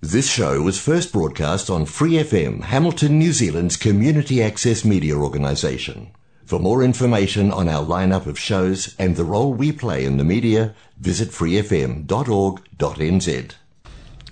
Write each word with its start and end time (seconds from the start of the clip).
This 0.00 0.30
show 0.30 0.62
was 0.62 0.80
first 0.80 1.12
broadcast 1.12 1.68
on 1.68 1.84
Free 1.84 2.12
FM, 2.12 2.62
Hamilton, 2.62 3.18
New 3.18 3.32
Zealand's 3.32 3.76
community 3.76 4.40
access 4.40 4.84
media 4.84 5.16
organisation. 5.16 6.12
For 6.44 6.60
more 6.60 6.84
information 6.84 7.50
on 7.50 7.68
our 7.68 7.84
lineup 7.84 8.26
of 8.26 8.38
shows 8.38 8.94
and 8.96 9.16
the 9.16 9.24
role 9.24 9.52
we 9.52 9.72
play 9.72 10.04
in 10.04 10.16
the 10.16 10.22
media, 10.22 10.72
visit 11.00 11.30
freefm.org.nz. 11.30 12.06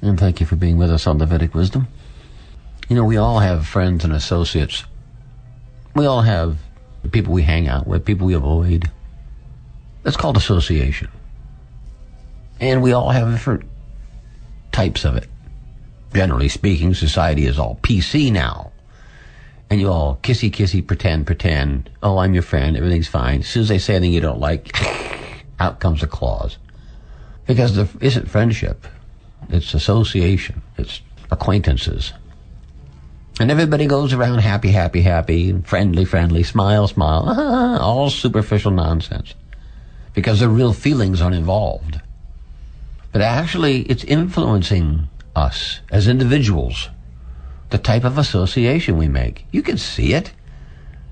And 0.03 0.21
thank 0.21 0.39
you 0.39 0.47
for 0.47 0.55
being 0.55 0.79
with 0.79 0.93
us 0.93 1.05
on 1.09 1.19
the 1.19 1.27
Vedic 1.27 1.53
Wisdom. 1.53 1.89
You 2.89 2.95
know, 2.95 3.05
we 3.05 3.17
all 3.17 3.41
have 3.41 3.67
friends 3.67 4.05
and 4.05 4.13
associates. 4.13 4.85
We 5.97 6.07
all 6.07 6.23
have 6.23 6.59
people 7.11 7.33
we 7.33 7.43
hang 7.43 7.67
out 7.67 7.89
with, 7.89 8.05
people 8.05 8.29
we 8.29 8.35
avoid. 8.35 8.89
That's 10.05 10.17
called 10.17 10.37
association. 10.37 11.09
And 12.61 12.85
we 12.85 12.93
all 12.93 13.11
have 13.11 13.33
different 13.33 13.65
types 14.71 15.05
of 15.05 15.17
it. 15.17 15.27
Generally 16.17 16.49
speaking, 16.49 16.95
society 16.95 17.45
is 17.45 17.59
all 17.59 17.79
PC 17.83 18.33
now. 18.33 18.73
And 19.69 19.79
you 19.79 19.91
all 19.91 20.19
kissy 20.23 20.51
kissy 20.51 20.81
pretend 20.81 21.27
pretend. 21.27 21.91
Oh, 22.03 22.17
I'm 22.17 22.33
your 22.33 22.43
friend. 22.43 22.75
Everything's 22.75 23.07
fine. 23.07 23.41
As 23.41 23.49
soon 23.49 23.65
as 23.65 23.69
they 23.69 23.77
say 23.77 23.97
anything 23.97 24.15
you 24.15 24.23
don't 24.23 24.41
like, 24.41 24.75
out 25.61 25.79
comes 25.79 26.03
a 26.03 26.07
claws. 26.07 26.57
Because 27.47 27.77
there 27.77 27.87
isn't 28.01 28.31
friendship. 28.31 28.87
It's 29.51 29.75
association. 29.75 30.63
It's 30.79 31.03
acquaintances. 31.31 32.15
And 33.39 33.51
everybody 33.51 33.85
goes 33.85 34.15
around 34.15 34.39
happy, 34.39 34.71
happy, 34.71 35.03
happy, 35.03 35.61
friendly, 35.67 36.07
friendly, 36.07 36.45
smile, 36.45 36.89
smile. 36.89 37.29
all 37.83 38.09
superficial 38.09 38.71
nonsense. 38.71 39.35
Because 40.15 40.41
the 40.41 40.49
real 40.49 40.73
feelings 40.73 41.21
aren't 41.21 41.37
involved. 41.37 42.01
But 43.13 43.21
actually, 43.21 43.83
it's 43.83 44.03
influencing 44.03 45.11
us 45.37 45.81
as 45.91 46.09
individuals, 46.09 46.89
the 47.71 47.79
type 47.79 48.05
of 48.05 48.19
association 48.19 48.97
we 48.97 49.09
make. 49.09 49.47
You 49.51 49.63
can 49.63 49.77
see 49.77 50.15
it. 50.15 50.33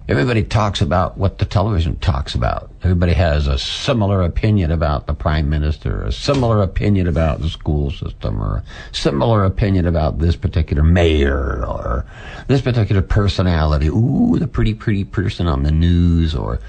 Everybody 0.07 0.43
talks 0.43 0.83
about 0.83 1.17
what 1.17 1.39
the 1.39 1.47
television 1.47 1.97
talks 1.97 2.35
about. 2.35 2.71
Everybody 2.83 3.15
has 3.15 3.47
a 3.47 3.59
similar 3.59 4.23
opinion 4.23 4.71
about 4.71 5.07
the 5.07 5.15
prime 5.15 5.49
minister, 5.49 6.03
a 6.03 6.13
similar 6.13 6.63
opinion 6.63 7.07
about 7.07 7.41
the 7.41 7.49
school 7.49 7.91
system, 7.91 8.43
or 8.43 8.59
a 8.59 8.65
similar 8.95 9.47
opinion 9.47 9.87
about 9.87 10.19
this 10.19 10.37
particular 10.37 10.83
mayor, 10.83 11.65
or 11.67 12.05
this 12.49 12.61
particular 12.61 13.01
personality. 13.01 13.89
Ooh, 13.89 14.37
the 14.39 14.47
pretty, 14.47 14.75
pretty 14.75 15.05
person 15.05 15.47
on 15.47 15.63
the 15.63 15.73
news, 15.73 16.35
or 16.35 16.61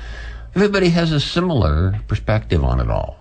everybody 0.56 0.88
has 0.90 1.12
a 1.12 1.20
similar 1.20 2.00
perspective 2.08 2.64
on 2.64 2.80
it 2.80 2.90
all. 2.90 3.18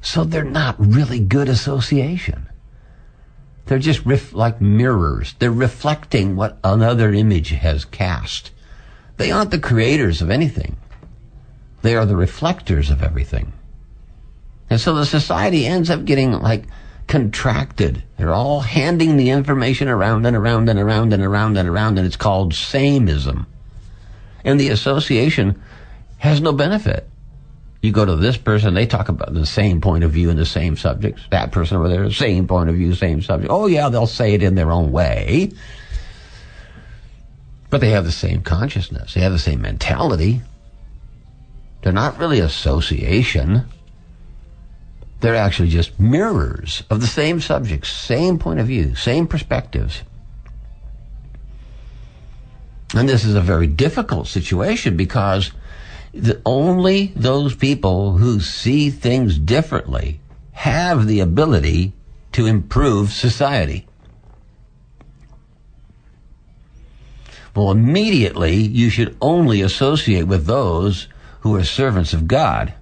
So 0.00 0.24
they're 0.24 0.42
not 0.42 0.74
really 0.80 1.20
good 1.20 1.48
association. 1.48 2.48
They're 3.66 3.78
just 3.78 4.04
ref- 4.04 4.32
like 4.32 4.60
mirrors. 4.60 5.34
They're 5.38 5.52
reflecting 5.52 6.36
what 6.36 6.58
another 6.64 7.12
image 7.12 7.50
has 7.50 7.84
cast. 7.84 8.50
They 9.16 9.30
aren't 9.30 9.50
the 9.50 9.58
creators 9.58 10.20
of 10.20 10.30
anything. 10.30 10.76
They 11.82 11.96
are 11.96 12.06
the 12.06 12.16
reflectors 12.16 12.90
of 12.90 13.02
everything. 13.02 13.52
And 14.70 14.80
so 14.80 14.94
the 14.94 15.06
society 15.06 15.66
ends 15.66 15.90
up 15.90 16.04
getting 16.04 16.32
like 16.32 16.64
contracted. 17.06 18.02
They're 18.16 18.32
all 18.32 18.60
handing 18.60 19.16
the 19.16 19.30
information 19.30 19.88
around 19.88 20.24
and 20.24 20.36
around 20.36 20.68
and 20.68 20.78
around 20.78 21.12
and 21.12 21.22
around 21.22 21.56
and 21.56 21.68
around, 21.68 21.98
and 21.98 22.06
it's 22.06 22.16
called 22.16 22.52
sameism. 22.52 23.46
And 24.44 24.58
the 24.58 24.70
association 24.70 25.60
has 26.18 26.40
no 26.40 26.52
benefit. 26.52 27.08
You 27.82 27.90
go 27.90 28.04
to 28.04 28.14
this 28.14 28.36
person, 28.36 28.74
they 28.74 28.86
talk 28.86 29.08
about 29.08 29.34
the 29.34 29.44
same 29.44 29.80
point 29.80 30.04
of 30.04 30.12
view 30.12 30.30
and 30.30 30.38
the 30.38 30.46
same 30.46 30.76
subjects. 30.76 31.22
That 31.30 31.50
person 31.50 31.76
over 31.76 31.88
there, 31.88 32.10
same 32.12 32.46
point 32.46 32.70
of 32.70 32.76
view, 32.76 32.94
same 32.94 33.20
subject. 33.20 33.50
Oh 33.50 33.66
yeah, 33.66 33.88
they'll 33.88 34.06
say 34.06 34.34
it 34.34 34.42
in 34.42 34.54
their 34.54 34.70
own 34.70 34.92
way. 34.92 35.50
But 37.70 37.80
they 37.80 37.90
have 37.90 38.04
the 38.04 38.12
same 38.12 38.42
consciousness. 38.42 39.14
They 39.14 39.20
have 39.20 39.32
the 39.32 39.38
same 39.38 39.60
mentality. 39.60 40.42
They're 41.82 41.92
not 41.92 42.18
really 42.18 42.38
association. 42.38 43.64
They're 45.20 45.34
actually 45.34 45.70
just 45.70 45.98
mirrors 45.98 46.84
of 46.88 47.00
the 47.00 47.06
same 47.08 47.40
subjects, 47.40 47.90
same 47.90 48.38
point 48.38 48.60
of 48.60 48.68
view, 48.68 48.94
same 48.94 49.26
perspectives. 49.26 50.02
And 52.94 53.08
this 53.08 53.24
is 53.24 53.34
a 53.34 53.40
very 53.40 53.66
difficult 53.66 54.28
situation 54.28 54.96
because 54.96 55.50
the, 56.12 56.40
only 56.44 57.12
those 57.16 57.54
people 57.54 58.18
who 58.18 58.40
see 58.40 58.90
things 58.90 59.38
differently 59.38 60.20
have 60.52 61.06
the 61.06 61.20
ability 61.20 61.92
to 62.32 62.46
improve 62.46 63.12
society. 63.12 63.86
Well, 67.54 67.70
immediately 67.70 68.54
you 68.54 68.88
should 68.88 69.16
only 69.20 69.60
associate 69.60 70.26
with 70.26 70.46
those 70.46 71.08
who 71.40 71.54
are 71.56 71.64
servants 71.64 72.12
of 72.12 72.26
God. 72.26 72.72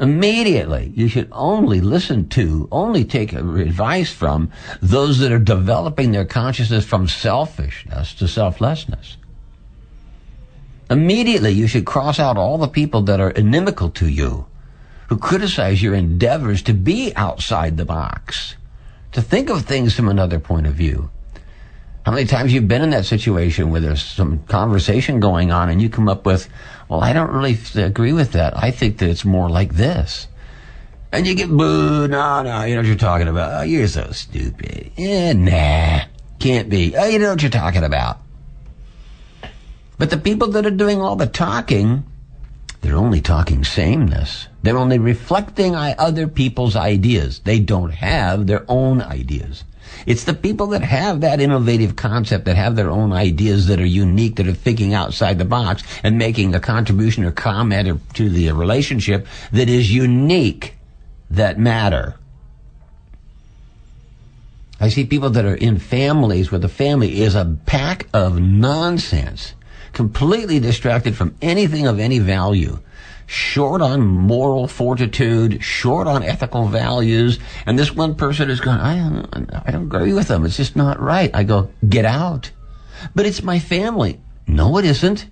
Immediately 0.00 0.92
you 0.94 1.08
should 1.08 1.28
only 1.32 1.80
listen 1.80 2.28
to, 2.30 2.68
only 2.70 3.04
take 3.04 3.32
advice 3.32 4.12
from 4.12 4.50
those 4.82 5.18
that 5.20 5.32
are 5.32 5.38
developing 5.38 6.12
their 6.12 6.24
consciousness 6.24 6.84
from 6.84 7.08
selfishness 7.08 8.14
to 8.14 8.28
selflessness. 8.28 9.16
Immediately 10.90 11.52
you 11.52 11.66
should 11.66 11.86
cross 11.86 12.18
out 12.18 12.36
all 12.36 12.58
the 12.58 12.68
people 12.68 13.02
that 13.02 13.20
are 13.20 13.30
inimical 13.30 13.90
to 13.90 14.08
you, 14.08 14.46
who 15.08 15.16
criticize 15.16 15.82
your 15.82 15.94
endeavors 15.94 16.62
to 16.62 16.74
be 16.74 17.12
outside 17.16 17.76
the 17.76 17.84
box, 17.84 18.56
to 19.12 19.22
think 19.22 19.48
of 19.48 19.62
things 19.62 19.94
from 19.94 20.08
another 20.08 20.38
point 20.38 20.66
of 20.66 20.74
view. 20.74 21.10
How 22.04 22.12
many 22.12 22.26
times 22.26 22.52
you've 22.52 22.68
been 22.68 22.82
in 22.82 22.90
that 22.90 23.06
situation 23.06 23.70
where 23.70 23.80
there's 23.80 24.02
some 24.02 24.40
conversation 24.44 25.20
going 25.20 25.50
on 25.50 25.70
and 25.70 25.80
you 25.80 25.88
come 25.88 26.08
up 26.08 26.26
with, 26.26 26.50
well, 26.88 27.00
I 27.00 27.14
don't 27.14 27.30
really 27.30 27.56
agree 27.76 28.12
with 28.12 28.32
that. 28.32 28.54
I 28.54 28.70
think 28.70 28.98
that 28.98 29.08
it's 29.08 29.24
more 29.24 29.48
like 29.48 29.74
this. 29.74 30.28
And 31.12 31.26
you 31.26 31.34
get 31.34 31.48
booed. 31.48 32.10
No, 32.10 32.42
no, 32.42 32.64
you 32.64 32.74
know 32.74 32.80
what 32.80 32.86
you're 32.86 32.96
talking 32.96 33.28
about. 33.28 33.60
Oh, 33.60 33.62
you're 33.62 33.88
so 33.88 34.10
stupid. 34.10 34.90
Yeah, 34.96 35.32
nah, 35.32 36.04
can't 36.40 36.68
be. 36.68 36.94
Oh, 36.94 37.06
you 37.06 37.20
know 37.20 37.30
what 37.30 37.40
you're 37.40 37.50
talking 37.50 37.84
about. 37.84 38.18
But 39.98 40.10
the 40.10 40.16
people 40.16 40.48
that 40.48 40.66
are 40.66 40.70
doing 40.70 41.00
all 41.00 41.16
the 41.16 41.26
talking, 41.26 42.04
they're 42.80 42.96
only 42.96 43.20
talking 43.20 43.64
sameness. 43.64 44.48
They're 44.62 44.78
only 44.78 44.98
reflecting 44.98 45.74
other 45.74 46.26
people's 46.26 46.76
ideas. 46.76 47.40
They 47.40 47.60
don't 47.60 47.92
have 47.92 48.46
their 48.46 48.64
own 48.68 49.00
ideas. 49.00 49.64
It's 50.06 50.24
the 50.24 50.34
people 50.34 50.66
that 50.68 50.82
have 50.82 51.20
that 51.20 51.40
innovative 51.40 51.94
concept, 51.94 52.46
that 52.46 52.56
have 52.56 52.74
their 52.74 52.90
own 52.90 53.12
ideas 53.12 53.68
that 53.68 53.80
are 53.80 53.86
unique, 53.86 54.36
that 54.36 54.48
are 54.48 54.52
thinking 54.52 54.92
outside 54.92 55.38
the 55.38 55.44
box 55.44 55.82
and 56.02 56.18
making 56.18 56.54
a 56.54 56.60
contribution 56.60 57.24
or 57.24 57.30
comment 57.30 58.00
to 58.14 58.28
the 58.28 58.50
relationship 58.52 59.26
that 59.52 59.68
is 59.68 59.94
unique 59.94 60.74
that 61.30 61.58
matter. 61.58 62.16
I 64.80 64.88
see 64.88 65.06
people 65.06 65.30
that 65.30 65.44
are 65.44 65.54
in 65.54 65.78
families 65.78 66.50
where 66.50 66.58
the 66.58 66.68
family 66.68 67.22
is 67.22 67.34
a 67.34 67.56
pack 67.64 68.08
of 68.12 68.40
nonsense 68.40 69.54
completely 69.94 70.60
distracted 70.60 71.16
from 71.16 71.34
anything 71.40 71.86
of 71.86 71.98
any 71.98 72.18
value, 72.18 72.78
short 73.26 73.80
on 73.80 74.02
moral 74.06 74.68
fortitude, 74.68 75.62
short 75.62 76.06
on 76.06 76.22
ethical 76.22 76.66
values, 76.66 77.38
and 77.64 77.78
this 77.78 77.94
one 77.94 78.14
person 78.14 78.50
is 78.50 78.60
going, 78.60 78.78
I 78.78 78.96
don't, 78.96 79.50
I 79.66 79.70
don't 79.70 79.84
agree 79.84 80.12
with 80.12 80.28
them. 80.28 80.44
It's 80.44 80.56
just 80.56 80.76
not 80.76 81.00
right. 81.00 81.30
I 81.32 81.44
go, 81.44 81.70
get 81.88 82.04
out. 82.04 82.50
But 83.14 83.26
it's 83.26 83.42
my 83.42 83.58
family. 83.58 84.20
No, 84.46 84.76
it 84.78 84.84
isn't. 84.84 85.26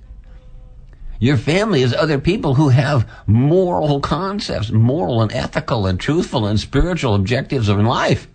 Your 1.19 1.37
family 1.37 1.83
is 1.83 1.94
other 1.94 2.19
people 2.19 2.56
who 2.56 2.71
have 2.71 3.09
moral 3.27 4.00
concepts, 4.00 4.73
moral 4.73 5.23
and 5.23 5.33
ethical 5.33 5.87
and 5.87 6.00
truthful 6.00 6.47
and 6.47 6.59
spiritual 6.59 7.15
objectives 7.15 7.69
of 7.69 7.79
life. 7.79 8.27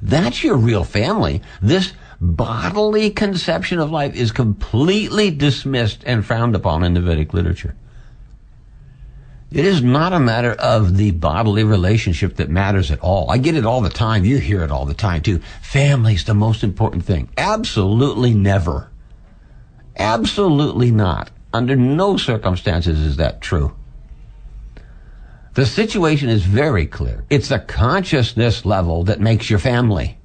That's 0.00 0.44
your 0.44 0.56
real 0.56 0.84
family. 0.84 1.42
This 1.60 1.92
bodily 2.20 3.10
conception 3.10 3.78
of 3.78 3.90
life 3.90 4.14
is 4.14 4.32
completely 4.32 5.30
dismissed 5.30 6.02
and 6.04 6.24
frowned 6.24 6.54
upon 6.54 6.82
in 6.82 6.94
the 6.94 7.00
Vedic 7.00 7.32
literature. 7.32 7.74
It 9.50 9.64
is 9.64 9.82
not 9.82 10.12
a 10.12 10.20
matter 10.20 10.52
of 10.52 10.98
the 10.98 11.12
bodily 11.12 11.64
relationship 11.64 12.36
that 12.36 12.50
matters 12.50 12.90
at 12.90 13.00
all. 13.00 13.30
I 13.30 13.38
get 13.38 13.54
it 13.54 13.64
all 13.64 13.80
the 13.80 13.88
time. 13.88 14.24
You 14.24 14.38
hear 14.38 14.62
it 14.62 14.70
all 14.70 14.84
the 14.84 14.92
time 14.92 15.22
too. 15.22 15.40
Family's 15.62 16.24
the 16.24 16.34
most 16.34 16.62
important 16.62 17.04
thing. 17.04 17.30
Absolutely 17.38 18.34
never. 18.34 18.90
Absolutely 19.96 20.90
not. 20.90 21.30
Under 21.54 21.76
no 21.76 22.18
circumstances 22.18 23.00
is 23.00 23.16
that 23.16 23.40
true. 23.40 23.74
The 25.54 25.64
situation 25.64 26.28
is 26.28 26.44
very 26.44 26.86
clear. 26.86 27.24
It's 27.30 27.48
the 27.48 27.58
consciousness 27.58 28.66
level 28.66 29.04
that 29.04 29.18
makes 29.18 29.48
your 29.48 29.58
family 29.58 30.17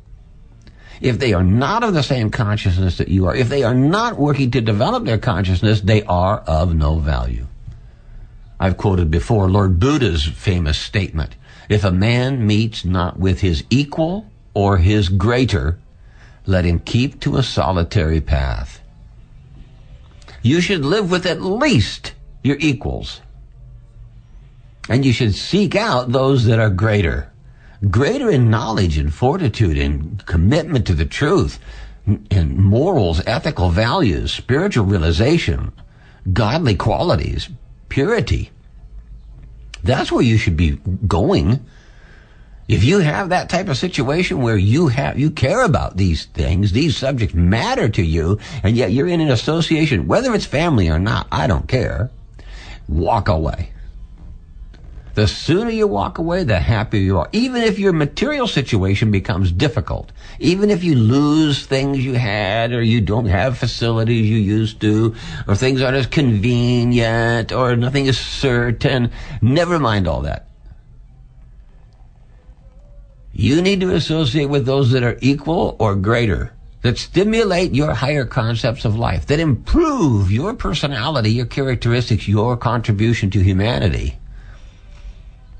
if 1.02 1.20
they 1.20 1.34
are 1.34 1.44
not 1.44 1.84
of 1.84 1.94
the 1.94 2.04
same 2.04 2.30
consciousness 2.30 2.98
that 2.98 3.08
you 3.08 3.26
are, 3.28 3.36
if 3.36 3.50
they 3.50 3.64
are 3.64 3.76
not 3.76 4.18
working 4.18 4.52
to 4.52 4.62
develop 4.62 5.06
their 5.06 5.18
consciousness, 5.18 5.82
they 5.82 6.04
are 6.04 6.40
of 6.42 6.76
no 6.76 7.00
value. 7.00 7.48
I've 8.60 8.78
quoted 8.78 9.12
before 9.12 9.50
Lord 9.50 9.80
Buddha's 9.80 10.26
famous 10.26 10.78
statement 10.78 11.36
if 11.70 11.84
a 11.84 11.92
man 11.92 12.46
meets 12.46 12.86
not 12.86 13.20
with 13.20 13.42
his 13.42 13.64
equal, 13.70 14.28
or 14.54 14.78
his 14.78 15.10
greater, 15.10 15.80
let 16.46 16.66
him 16.66 16.80
keep 16.80 17.20
to 17.22 17.38
a 17.38 17.44
solitary 17.44 18.22
path. 18.22 18.82
You 20.42 20.62
should 20.62 20.86
live 20.86 21.10
with 21.10 21.26
at 21.26 21.42
least 21.42 22.14
your 22.44 22.58
equals. 22.60 23.22
And 24.90 25.06
you 25.06 25.14
should 25.14 25.34
seek 25.34 25.76
out 25.76 26.12
those 26.12 26.46
that 26.46 26.60
are 26.60 26.70
greater. 26.70 27.32
Greater 27.90 28.30
in 28.30 28.50
knowledge 28.50 28.98
and 28.98 29.14
fortitude 29.14 29.78
and 29.78 30.26
commitment 30.26 30.88
to 30.88 30.94
the 30.94 31.06
truth 31.06 31.60
and 32.06 32.58
morals, 32.58 33.22
ethical 33.26 33.70
values, 33.70 34.32
spiritual 34.32 34.86
realization, 34.86 35.72
godly 36.32 36.76
qualities, 36.76 37.50
purity. 37.90 38.52
That's 39.84 40.12
where 40.12 40.24
you 40.24 40.38
should 40.38 40.56
be 40.56 40.80
going. 41.08 41.66
If 42.70 42.86
you 42.86 43.00
have 43.00 43.30
that 43.30 43.50
type 43.50 43.68
of 43.68 43.78
situation 43.78 44.42
where 44.42 44.56
you 44.56 44.88
have, 44.88 45.20
you 45.20 45.30
care 45.30 45.66
about 45.66 45.98
these 45.98 46.26
things, 46.26 46.72
these 46.72 46.96
subjects 46.96 47.36
matter 47.36 47.90
to 47.90 48.02
you, 48.02 48.40
and 48.64 48.78
yet 48.78 48.94
you're 48.94 49.10
in 49.10 49.20
an 49.20 49.30
association, 49.30 50.08
whether 50.08 50.34
it's 50.34 50.46
family 50.46 50.90
or 50.90 51.00
not, 51.00 51.28
I 51.30 51.48
don't 51.48 51.68
care. 51.68 52.10
Walk 52.88 53.28
away. 53.28 53.73
The 55.16 55.28
sooner 55.28 55.70
you 55.70 55.86
walk 55.86 56.18
away, 56.18 56.44
the 56.44 56.60
happier 56.60 57.00
you 57.00 57.20
are. 57.20 57.30
Even 57.32 57.62
if 57.62 57.78
your 57.78 57.94
material 57.94 58.48
situation 58.48 59.12
becomes 59.12 59.52
difficult, 59.52 60.12
even 60.40 60.72
if 60.72 60.84
you 60.84 60.96
lose 60.96 61.68
things 61.68 62.04
you 62.04 62.14
had, 62.14 62.74
or 62.74 62.82
you 62.82 63.00
don't 63.00 63.28
have 63.28 63.58
facilities 63.58 64.28
you 64.28 64.38
used 64.38 64.82
to, 64.82 65.14
or 65.48 65.56
things 65.56 65.84
aren't 65.84 65.98
as 65.98 66.08
convenient, 66.08 67.52
or 67.52 67.76
nothing 67.76 68.08
is 68.08 68.18
certain, 68.18 69.12
never 69.40 69.78
mind 69.78 70.08
all 70.08 70.22
that. 70.22 70.48
You 73.34 73.62
need 73.62 73.82
to 73.82 73.94
associate 73.94 74.46
with 74.46 74.66
those 74.66 74.92
that 74.92 75.04
are 75.04 75.18
equal 75.22 75.76
or 75.80 75.96
greater, 75.96 76.54
that 76.82 76.98
stimulate 76.98 77.76
your 77.76 77.94
higher 77.94 78.26
concepts 78.26 78.84
of 78.84 78.96
life, 78.96 79.28
that 79.28 79.40
improve 79.40 80.32
your 80.32 80.56
personality, 80.56 81.32
your 81.32 81.46
characteristics, 81.46 82.28
your 82.28 82.58
contribution 82.58 83.30
to 83.30 83.40
humanity. 83.40 84.18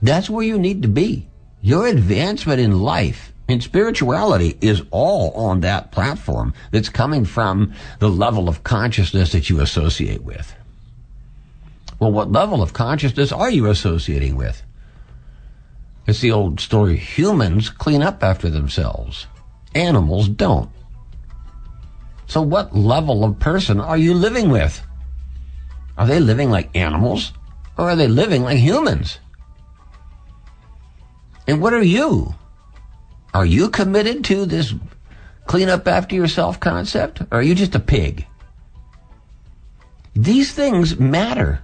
That's 0.04 0.30
where 0.30 0.46
you 0.46 0.60
need 0.60 0.82
to 0.82 0.90
be. 0.90 1.30
Your 1.62 1.88
advancement 1.88 2.60
in 2.60 2.82
life 2.82 3.32
in 3.48 3.62
spirituality 3.62 4.58
is 4.60 4.84
all 4.92 5.32
on 5.32 5.62
that 5.62 5.94
platform 5.94 6.54
that's 6.72 6.90
coming 6.90 7.24
from 7.24 7.74
the 8.00 8.10
level 8.10 8.50
of 8.50 8.64
consciousness 8.64 9.32
that 9.32 9.50
you 9.50 9.62
associate 9.62 10.22
with. 10.22 10.54
Well, 12.00 12.12
what 12.12 12.34
level 12.34 12.62
of 12.62 12.74
consciousness 12.74 13.32
are 13.32 13.50
you 13.50 13.68
associating 13.68 14.36
with? 14.36 14.62
It's 16.06 16.20
the 16.20 16.32
old 16.32 16.60
story 16.60 16.98
humans 16.98 17.70
clean 17.70 18.04
up 18.04 18.24
after 18.24 18.50
themselves, 18.50 19.28
animals 19.74 20.28
don't. 20.28 20.70
So, 22.28 22.42
what 22.42 22.76
level 22.76 23.24
of 23.24 23.40
person 23.40 23.80
are 23.80 23.98
you 23.98 24.14
living 24.14 24.50
with? 24.50 24.86
Are 25.98 26.08
they 26.08 26.20
living 26.20 26.50
like 26.50 26.76
animals 26.76 27.32
or 27.78 27.90
are 27.90 27.96
they 27.96 28.10
living 28.10 28.44
like 28.44 28.58
humans? 28.58 29.20
And 31.48 31.62
what 31.62 31.74
are 31.74 31.84
you? 31.84 32.36
Are 33.34 33.46
you 33.46 33.70
committed 33.70 34.24
to 34.26 34.46
this 34.46 34.74
clean 35.46 35.70
up 35.70 35.88
after 35.88 36.16
yourself 36.16 36.60
concept? 36.60 37.22
Or 37.22 37.40
are 37.40 37.42
you 37.42 37.56
just 37.56 37.76
a 37.76 37.80
pig? 37.80 38.28
These 40.16 40.54
things 40.54 41.00
matter. 41.00 41.64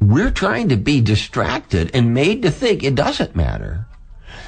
We're 0.00 0.30
trying 0.30 0.70
to 0.70 0.76
be 0.76 1.02
distracted 1.02 1.90
and 1.92 2.14
made 2.14 2.42
to 2.42 2.50
think 2.50 2.82
it 2.82 2.94
doesn't 2.94 3.36
matter. 3.36 3.86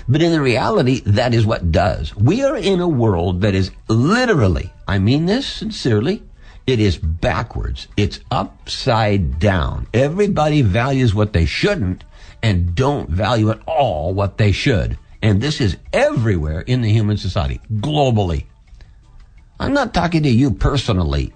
But 0.08 0.22
in 0.22 0.32
the 0.32 0.40
reality, 0.40 1.00
that 1.05 1.34
is 1.34 1.46
what 1.46 1.70
does. 1.70 2.16
We 2.16 2.43
are 2.43 2.56
in 2.56 2.81
a 2.81 2.88
world 2.88 3.43
that 3.43 3.55
is 3.55 3.70
literally, 3.88 4.72
I 4.88 4.98
mean 4.98 5.26
this 5.26 5.46
sincerely, 5.46 6.22
it 6.66 6.81
is 6.81 6.96
backwards. 6.96 7.88
It's 7.96 8.20
upside 8.31 9.38
down. 9.38 9.87
Everybody 9.93 10.62
values 10.62 11.14
what 11.14 11.32
they 11.32 11.44
shouldn't 11.44 12.05
and 12.42 12.74
don't 12.74 13.08
value 13.08 13.50
at 13.50 13.60
all 13.66 14.12
what 14.12 14.38
they 14.38 14.52
should. 14.52 14.98
And 15.22 15.40
this 15.40 15.60
is 15.60 15.76
everywhere 15.92 16.60
in 16.60 16.82
the 16.82 16.90
human 16.90 17.16
society, 17.16 17.60
globally. 17.72 18.46
I'm 19.60 19.72
not 19.72 19.94
talking 19.94 20.24
to 20.24 20.28
you 20.28 20.50
personally. 20.50 21.32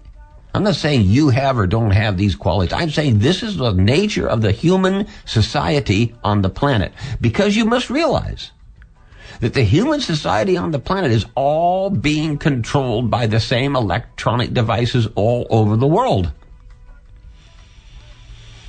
I'm 0.53 0.65
not 0.65 0.75
saying 0.75 1.03
you 1.03 1.29
have 1.29 1.59
or 1.59 1.67
don't 1.67 1.91
have 1.91 2.17
these 2.17 2.35
qualities. 2.35 2.73
I'm 2.73 2.91
saying 2.91 3.19
this 3.19 3.43
is 3.43 3.57
the 3.57 3.73
nature 3.73 4.27
of 4.27 4.41
the 4.41 4.53
human 4.53 5.07
society 5.27 6.15
on 6.25 6.43
the 6.43 6.49
planet. 6.49 6.93
Because 7.21 7.57
you 7.57 7.67
must 7.67 7.91
realize 7.91 8.53
that 9.41 9.55
the 9.55 9.63
human 9.63 10.01
society 10.01 10.57
on 10.57 10.71
the 10.71 10.79
planet 10.79 11.13
is 11.13 11.27
all 11.35 11.91
being 11.91 12.39
controlled 12.39 13.11
by 13.11 13.27
the 13.27 13.39
same 13.39 13.77
electronic 13.77 14.55
devices 14.55 15.07
all 15.15 15.47
over 15.51 15.77
the 15.77 15.87
world. 15.87 16.33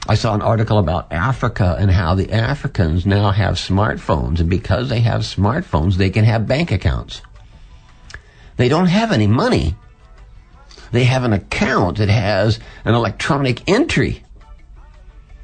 I 0.10 0.16
saw 0.16 0.34
an 0.34 0.42
article 0.42 0.78
about 0.78 1.12
Africa 1.12 1.76
and 1.78 1.92
how 1.92 2.16
the 2.16 2.32
Africans 2.32 3.06
now 3.06 3.32
have 3.32 3.56
smartphones, 3.56 4.40
and 4.40 4.50
because 4.50 4.88
they 4.88 5.02
have 5.02 5.22
smartphones, 5.22 5.96
they 5.96 6.10
can 6.10 6.24
have 6.24 6.48
bank 6.48 6.72
accounts. 6.72 7.22
They 8.56 8.70
don't 8.70 8.88
have 8.88 9.12
any 9.12 9.28
money. 9.28 9.76
They 10.92 11.04
have 11.04 11.26
an 11.26 11.34
account 11.34 11.98
that 11.98 12.08
has 12.08 12.60
an 12.86 12.96
electronic 12.96 13.70
entry. 13.70 14.24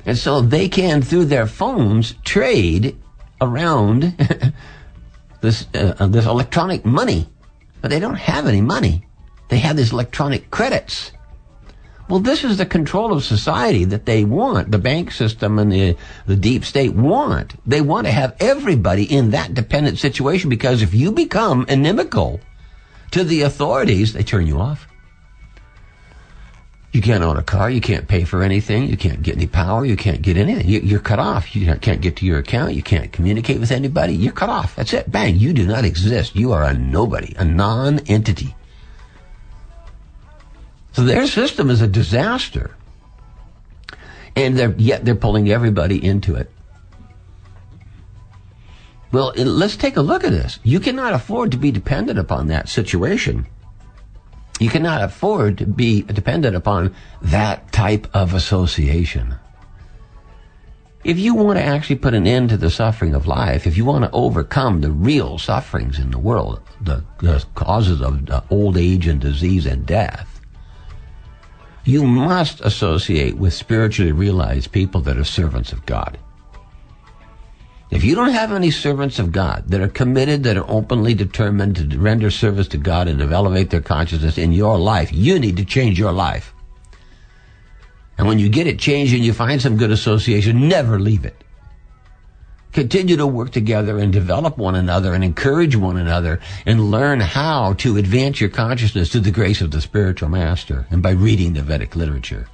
And 0.05 0.17
so 0.17 0.39
they 0.39 0.69
can, 0.69 1.01
through 1.01 1.25
their 1.25 1.45
phones, 1.45 2.15
trade 2.23 2.97
around 3.41 4.15
this, 5.41 5.67
uh, 5.73 6.07
this 6.07 6.25
electronic 6.25 6.85
money. 6.85 7.27
But 7.81 7.91
they 7.91 7.99
don't 7.99 8.15
have 8.15 8.47
any 8.47 8.61
money. 8.61 9.05
They 9.49 9.57
have 9.59 9.75
these 9.75 9.91
electronic 9.91 10.49
credits. 10.49 11.11
Well, 12.13 12.21
this 12.21 12.43
is 12.43 12.57
the 12.59 12.67
control 12.67 13.11
of 13.11 13.23
society 13.23 13.85
that 13.85 14.05
they 14.05 14.23
want. 14.23 14.69
The 14.69 14.77
bank 14.77 15.11
system 15.11 15.57
and 15.57 15.71
the, 15.71 15.97
the 16.27 16.35
deep 16.35 16.63
state 16.63 16.93
want. 16.93 17.55
They 17.67 17.81
want 17.81 18.05
to 18.05 18.13
have 18.13 18.35
everybody 18.39 19.03
in 19.03 19.31
that 19.31 19.55
dependent 19.55 19.97
situation 19.97 20.47
because 20.47 20.83
if 20.83 20.93
you 20.93 21.11
become 21.11 21.65
inimical 21.67 22.39
to 23.09 23.23
the 23.23 23.41
authorities, 23.41 24.13
they 24.13 24.21
turn 24.21 24.45
you 24.45 24.59
off. 24.59 24.87
You 26.91 27.01
can't 27.01 27.23
own 27.23 27.37
a 27.37 27.41
car. 27.41 27.71
You 27.71 27.81
can't 27.81 28.07
pay 28.07 28.25
for 28.25 28.43
anything. 28.43 28.89
You 28.89 28.95
can't 28.95 29.23
get 29.23 29.35
any 29.35 29.47
power. 29.47 29.83
You 29.83 29.95
can't 29.95 30.21
get 30.21 30.37
anything. 30.37 30.69
You, 30.69 30.95
are 30.97 30.99
cut 30.99 31.17
off. 31.17 31.55
You 31.55 31.65
can't 31.77 32.01
get 32.01 32.17
to 32.17 32.27
your 32.27 32.37
account. 32.37 32.75
You 32.75 32.83
can't 32.83 33.11
communicate 33.11 33.59
with 33.59 33.71
anybody. 33.71 34.13
You're 34.13 34.33
cut 34.33 34.49
off. 34.49 34.75
That's 34.75 34.93
it. 34.93 35.11
Bang. 35.11 35.37
You 35.37 35.51
do 35.51 35.65
not 35.65 35.83
exist. 35.83 36.35
You 36.35 36.51
are 36.51 36.63
a 36.63 36.75
nobody, 36.75 37.33
a 37.39 37.43
non-entity. 37.43 38.55
So 40.93 41.03
their 41.03 41.27
system 41.27 41.69
is 41.69 41.81
a 41.81 41.87
disaster. 41.87 42.75
And 44.35 44.57
they're, 44.57 44.73
yet 44.77 45.05
they're 45.05 45.15
pulling 45.15 45.49
everybody 45.49 46.03
into 46.03 46.35
it. 46.35 46.51
Well, 49.11 49.33
let's 49.35 49.75
take 49.75 49.97
a 49.97 50.01
look 50.01 50.23
at 50.23 50.31
this. 50.31 50.59
You 50.63 50.79
cannot 50.79 51.13
afford 51.13 51.51
to 51.51 51.57
be 51.57 51.71
dependent 51.71 52.17
upon 52.17 52.47
that 52.47 52.67
situation. 52.67 53.45
You 54.59 54.69
cannot 54.69 55.03
afford 55.03 55.59
to 55.59 55.67
be 55.67 56.01
dependent 56.01 56.55
upon 56.55 56.95
that 57.21 57.71
type 57.71 58.07
of 58.13 58.33
association. 58.33 59.35
If 61.03 61.19
you 61.19 61.35
want 61.35 61.59
to 61.59 61.63
actually 61.63 61.97
put 61.97 62.13
an 62.13 62.25
end 62.25 62.49
to 62.49 62.57
the 62.57 62.69
suffering 62.69 63.13
of 63.13 63.27
life, 63.27 63.67
if 63.67 63.75
you 63.77 63.83
want 63.83 64.05
to 64.05 64.11
overcome 64.11 64.81
the 64.81 64.91
real 64.91 65.37
sufferings 65.37 65.99
in 65.99 66.11
the 66.11 66.17
world, 66.17 66.61
the, 66.81 67.03
the 67.19 67.45
causes 67.55 68.01
of 68.01 68.29
old 68.49 68.77
age 68.77 69.05
and 69.05 69.19
disease 69.19 69.65
and 69.65 69.85
death, 69.85 70.32
you 71.83 72.03
must 72.03 72.61
associate 72.61 73.37
with 73.37 73.53
spiritually 73.53 74.11
realized 74.11 74.71
people 74.71 75.01
that 75.01 75.17
are 75.17 75.23
servants 75.23 75.73
of 75.73 75.85
God. 75.85 76.17
If 77.91 78.03
you 78.03 78.15
don't 78.15 78.31
have 78.31 78.51
any 78.51 78.71
servants 78.71 79.19
of 79.19 79.31
God 79.31 79.65
that 79.67 79.81
are 79.81 79.87
committed, 79.87 80.43
that 80.43 80.57
are 80.57 80.69
openly 80.69 81.13
determined 81.13 81.75
to 81.75 81.99
render 81.99 82.31
service 82.31 82.67
to 82.69 82.77
God 82.77 83.07
and 83.07 83.19
to 83.19 83.29
elevate 83.29 83.69
their 83.69 83.81
consciousness 83.81 84.37
in 84.37 84.51
your 84.51 84.79
life, 84.79 85.13
you 85.13 85.37
need 85.37 85.57
to 85.57 85.65
change 85.65 85.99
your 85.99 86.11
life. 86.11 86.53
And 88.17 88.27
when 88.27 88.39
you 88.39 88.49
get 88.49 88.67
it 88.67 88.79
changed 88.79 89.13
and 89.13 89.23
you 89.23 89.33
find 89.33 89.61
some 89.61 89.77
good 89.77 89.91
association, 89.91 90.67
never 90.67 90.99
leave 90.99 91.25
it 91.25 91.42
continue 92.73 93.15
to 93.15 93.27
work 93.27 93.51
together 93.51 93.99
and 93.99 94.11
develop 94.11 94.57
one 94.57 94.75
another 94.75 95.13
and 95.13 95.23
encourage 95.23 95.75
one 95.75 95.97
another 95.97 96.39
and 96.65 96.91
learn 96.91 97.19
how 97.19 97.73
to 97.73 97.97
advance 97.97 98.41
your 98.41 98.49
consciousness 98.49 99.09
to 99.09 99.19
the 99.19 99.31
grace 99.31 99.61
of 99.61 99.71
the 99.71 99.81
spiritual 99.81 100.29
master 100.29 100.87
and 100.89 101.01
by 101.01 101.11
reading 101.11 101.53
the 101.53 101.61
Vedic 101.61 101.95
literature. 101.95 102.47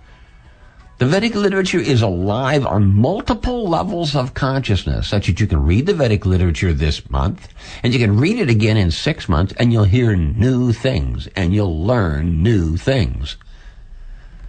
The 0.99 1.05
Vedic 1.05 1.33
literature 1.33 1.79
is 1.79 2.01
alive 2.01 2.65
on 2.65 2.93
multiple 2.93 3.69
levels 3.69 4.17
of 4.17 4.33
consciousness, 4.33 5.07
such 5.07 5.27
that 5.27 5.39
you 5.39 5.47
can 5.47 5.63
read 5.63 5.85
the 5.85 5.93
Vedic 5.93 6.25
literature 6.25 6.73
this 6.73 7.09
month, 7.09 7.47
and 7.83 7.93
you 7.93 7.99
can 7.99 8.19
read 8.19 8.37
it 8.37 8.49
again 8.49 8.75
in 8.75 8.91
six 8.91 9.29
months, 9.29 9.53
and 9.57 9.71
you'll 9.71 9.85
hear 9.85 10.13
new 10.13 10.73
things, 10.73 11.29
and 11.37 11.53
you'll 11.53 11.85
learn 11.85 12.43
new 12.43 12.75
things. 12.75 13.37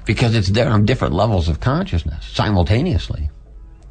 Because 0.05 0.35
it's 0.35 0.49
there 0.49 0.69
on 0.69 0.87
different 0.87 1.15
levels 1.15 1.49
of 1.49 1.61
consciousness 1.61 2.27
simultaneously. 2.27 3.31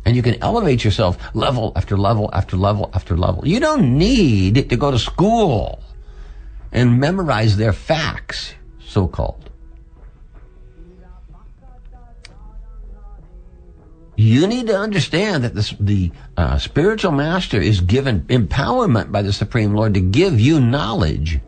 And 0.10 0.16
you 0.16 0.24
can 0.24 0.42
elevate 0.42 0.84
yourself 0.84 1.20
level 1.36 1.72
after 1.76 1.96
level 1.96 2.32
after 2.34 2.58
level 2.58 2.90
after 2.96 3.16
level. 3.16 3.48
You 3.48 3.60
don't 3.60 3.96
need 3.96 4.68
to 4.68 4.76
go 4.76 4.90
to 4.90 4.98
school 4.98 5.84
and 6.72 7.00
memorize 7.00 7.58
their 7.58 7.74
facts, 7.74 8.56
so 8.84 9.08
called. 9.08 9.52
You 14.16 14.48
need 14.48 14.66
to 14.66 14.76
understand 14.76 15.44
that 15.44 15.54
this, 15.54 15.76
the 15.80 16.12
uh, 16.36 16.58
spiritual 16.58 17.12
master 17.12 17.62
is 17.62 17.80
given 17.80 18.22
empowerment 18.30 19.12
by 19.12 19.22
the 19.22 19.32
Supreme 19.32 19.76
Lord 19.76 19.94
to 19.94 20.02
give 20.02 20.40
you 20.40 20.60
knowledge. 20.60 21.40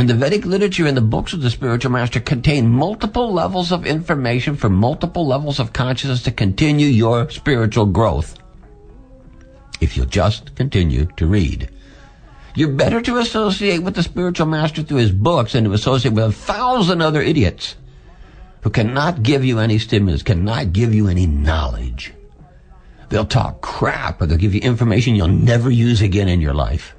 And 0.00 0.08
the 0.08 0.14
Vedic 0.14 0.46
literature 0.46 0.86
and 0.86 0.96
the 0.96 1.02
books 1.02 1.34
of 1.34 1.42
the 1.42 1.50
spiritual 1.50 1.92
master 1.92 2.20
contain 2.20 2.70
multiple 2.70 3.34
levels 3.34 3.70
of 3.70 3.84
information 3.84 4.56
for 4.56 4.70
multiple 4.70 5.26
levels 5.26 5.60
of 5.60 5.74
consciousness 5.74 6.22
to 6.22 6.30
continue 6.30 6.86
your 6.86 7.28
spiritual 7.28 7.84
growth. 7.84 8.38
If 9.78 9.98
you'll 9.98 10.06
just 10.06 10.56
continue 10.56 11.04
to 11.18 11.26
read. 11.26 11.68
You're 12.54 12.72
better 12.72 13.02
to 13.02 13.18
associate 13.18 13.80
with 13.80 13.94
the 13.94 14.02
spiritual 14.02 14.46
master 14.46 14.82
through 14.82 14.96
his 14.96 15.12
books 15.12 15.52
than 15.52 15.64
to 15.64 15.74
associate 15.74 16.14
with 16.14 16.24
a 16.24 16.32
thousand 16.32 17.02
other 17.02 17.20
idiots 17.20 17.76
who 18.62 18.70
cannot 18.70 19.22
give 19.22 19.44
you 19.44 19.58
any 19.58 19.78
stimulus, 19.78 20.22
cannot 20.22 20.72
give 20.72 20.94
you 20.94 21.08
any 21.08 21.26
knowledge. 21.26 22.14
They'll 23.10 23.26
talk 23.26 23.60
crap 23.60 24.22
or 24.22 24.24
they'll 24.24 24.38
give 24.38 24.54
you 24.54 24.62
information 24.62 25.14
you'll 25.14 25.28
never 25.28 25.70
use 25.70 26.00
again 26.00 26.28
in 26.28 26.40
your 26.40 26.54
life. 26.54 26.96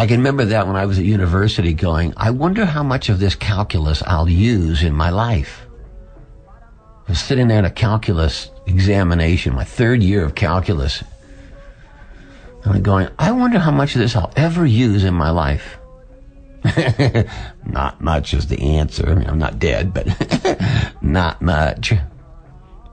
I 0.00 0.06
can 0.06 0.20
remember 0.20 0.46
that 0.46 0.66
when 0.66 0.76
I 0.76 0.86
was 0.86 0.98
at 0.98 1.04
university 1.04 1.74
going, 1.74 2.14
I 2.16 2.30
wonder 2.30 2.64
how 2.64 2.82
much 2.82 3.10
of 3.10 3.18
this 3.20 3.34
calculus 3.34 4.02
I'll 4.06 4.30
use 4.30 4.82
in 4.82 4.94
my 4.94 5.10
life. 5.10 5.66
I 7.06 7.10
was 7.10 7.20
sitting 7.20 7.48
there 7.48 7.58
in 7.58 7.66
a 7.66 7.70
calculus 7.70 8.50
examination, 8.64 9.54
my 9.54 9.64
third 9.64 10.02
year 10.02 10.24
of 10.24 10.34
calculus. 10.34 11.04
And 12.64 12.76
I'm 12.76 12.82
going, 12.82 13.10
I 13.18 13.32
wonder 13.32 13.58
how 13.58 13.72
much 13.72 13.94
of 13.94 14.00
this 14.00 14.16
I'll 14.16 14.32
ever 14.36 14.64
use 14.64 15.04
in 15.04 15.12
my 15.12 15.28
life. 15.28 15.76
not 17.66 18.00
much 18.00 18.32
is 18.32 18.46
the 18.46 18.78
answer. 18.78 19.06
I 19.06 19.14
mean, 19.14 19.28
I'm 19.28 19.38
not 19.38 19.58
dead, 19.58 19.92
but 19.92 20.06
not 21.02 21.42
much. 21.42 21.92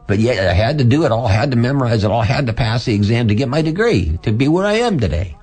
But 0.08 0.20
yet 0.20 0.46
I 0.46 0.52
had 0.52 0.78
to 0.80 0.84
do 0.84 1.06
it 1.06 1.14
all, 1.14 1.28
had 1.28 1.52
to 1.52 1.58
memorize 1.58 2.04
it 2.04 2.12
all, 2.12 2.22
had 2.22 2.48
to 2.48 2.54
pass 2.54 2.84
the 2.84 2.96
exam 2.96 3.30
to 3.30 3.36
get 3.36 3.48
my 3.48 3.62
degree, 3.62 4.20
to 4.24 4.34
be 4.34 4.50
where 4.50 4.66
I 4.66 4.74
am 4.74 5.00
today. 5.00 5.37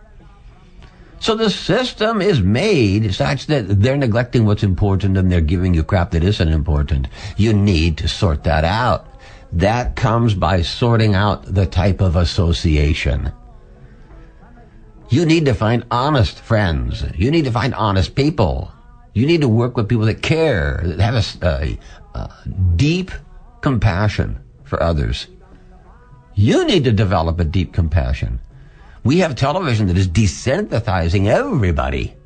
So 1.24 1.34
the 1.34 1.48
system 1.48 2.20
is 2.20 2.42
made 2.42 3.14
such 3.14 3.46
that 3.46 3.80
they're 3.80 3.96
neglecting 3.96 4.44
what's 4.44 4.62
important 4.62 5.16
and 5.16 5.32
they're 5.32 5.40
giving 5.40 5.72
you 5.72 5.82
crap 5.82 6.10
that 6.10 6.22
isn't 6.22 6.48
important. 6.52 7.08
You 7.38 7.54
need 7.54 7.96
to 7.96 8.08
sort 8.08 8.44
that 8.44 8.62
out. 8.62 9.08
That 9.50 9.96
comes 9.96 10.34
by 10.34 10.60
sorting 10.60 11.14
out 11.14 11.46
the 11.46 11.64
type 11.64 12.02
of 12.02 12.16
association. 12.16 13.32
You 15.08 15.24
need 15.24 15.46
to 15.46 15.54
find 15.54 15.86
honest 15.90 16.40
friends. 16.40 17.02
You 17.16 17.30
need 17.30 17.46
to 17.46 17.52
find 17.52 17.74
honest 17.74 18.14
people. 18.14 18.70
You 19.14 19.24
need 19.24 19.40
to 19.40 19.48
work 19.48 19.78
with 19.78 19.88
people 19.88 20.04
that 20.04 20.20
care, 20.20 20.82
that 20.84 21.00
have 21.00 21.14
a, 21.42 21.46
a, 21.46 22.18
a 22.18 22.48
deep 22.76 23.10
compassion 23.62 24.44
for 24.64 24.82
others. 24.82 25.28
You 26.34 26.66
need 26.66 26.84
to 26.84 26.92
develop 26.92 27.40
a 27.40 27.44
deep 27.44 27.72
compassion. 27.72 28.40
We 29.04 29.18
have 29.18 29.36
television 29.36 29.86
that 29.88 29.98
is 29.98 30.08
desensitizing 30.08 31.26
everybody. 31.26 32.16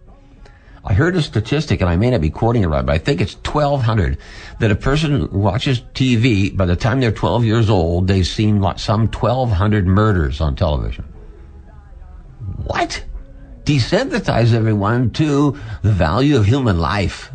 I 0.84 0.94
heard 0.94 1.16
a 1.16 1.22
statistic, 1.22 1.80
and 1.80 1.90
I 1.90 1.96
may 1.96 2.10
not 2.10 2.20
be 2.20 2.30
quoting 2.30 2.62
it 2.62 2.68
right, 2.68 2.86
but 2.86 2.94
I 2.94 2.98
think 2.98 3.20
it's 3.20 3.34
1,200, 3.34 4.16
that 4.60 4.70
a 4.70 4.76
person 4.76 5.30
watches 5.32 5.80
TV, 5.92 6.56
by 6.56 6.66
the 6.66 6.76
time 6.76 7.00
they're 7.00 7.10
12 7.10 7.44
years 7.44 7.68
old, 7.68 8.06
they've 8.06 8.26
seen 8.26 8.60
like 8.60 8.78
some 8.78 9.08
1,200 9.08 9.86
murders 9.86 10.40
on 10.40 10.54
television. 10.54 11.04
What? 12.64 13.04
Desensitize 13.64 14.54
everyone 14.54 15.10
to 15.10 15.58
the 15.82 15.92
value 15.92 16.36
of 16.36 16.46
human 16.46 16.78
life. 16.78 17.32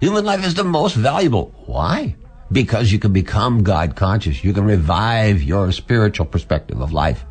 Human 0.00 0.24
life 0.24 0.44
is 0.44 0.54
the 0.54 0.64
most 0.64 0.94
valuable. 0.94 1.54
Why? 1.66 2.16
Because 2.50 2.92
you 2.92 2.98
can 2.98 3.12
become 3.12 3.62
God 3.62 3.96
conscious. 3.96 4.44
You 4.44 4.52
can 4.52 4.64
revive 4.64 5.42
your 5.42 5.70
spiritual 5.72 6.26
perspective 6.26 6.80
of 6.80 6.92
life. 6.92 7.24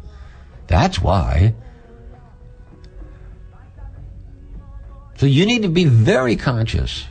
That's 0.67 1.01
why. 1.01 1.55
So 5.17 5.25
you 5.25 5.45
need 5.45 5.63
to 5.63 5.69
be 5.69 5.85
very 5.85 6.35
conscious 6.35 7.05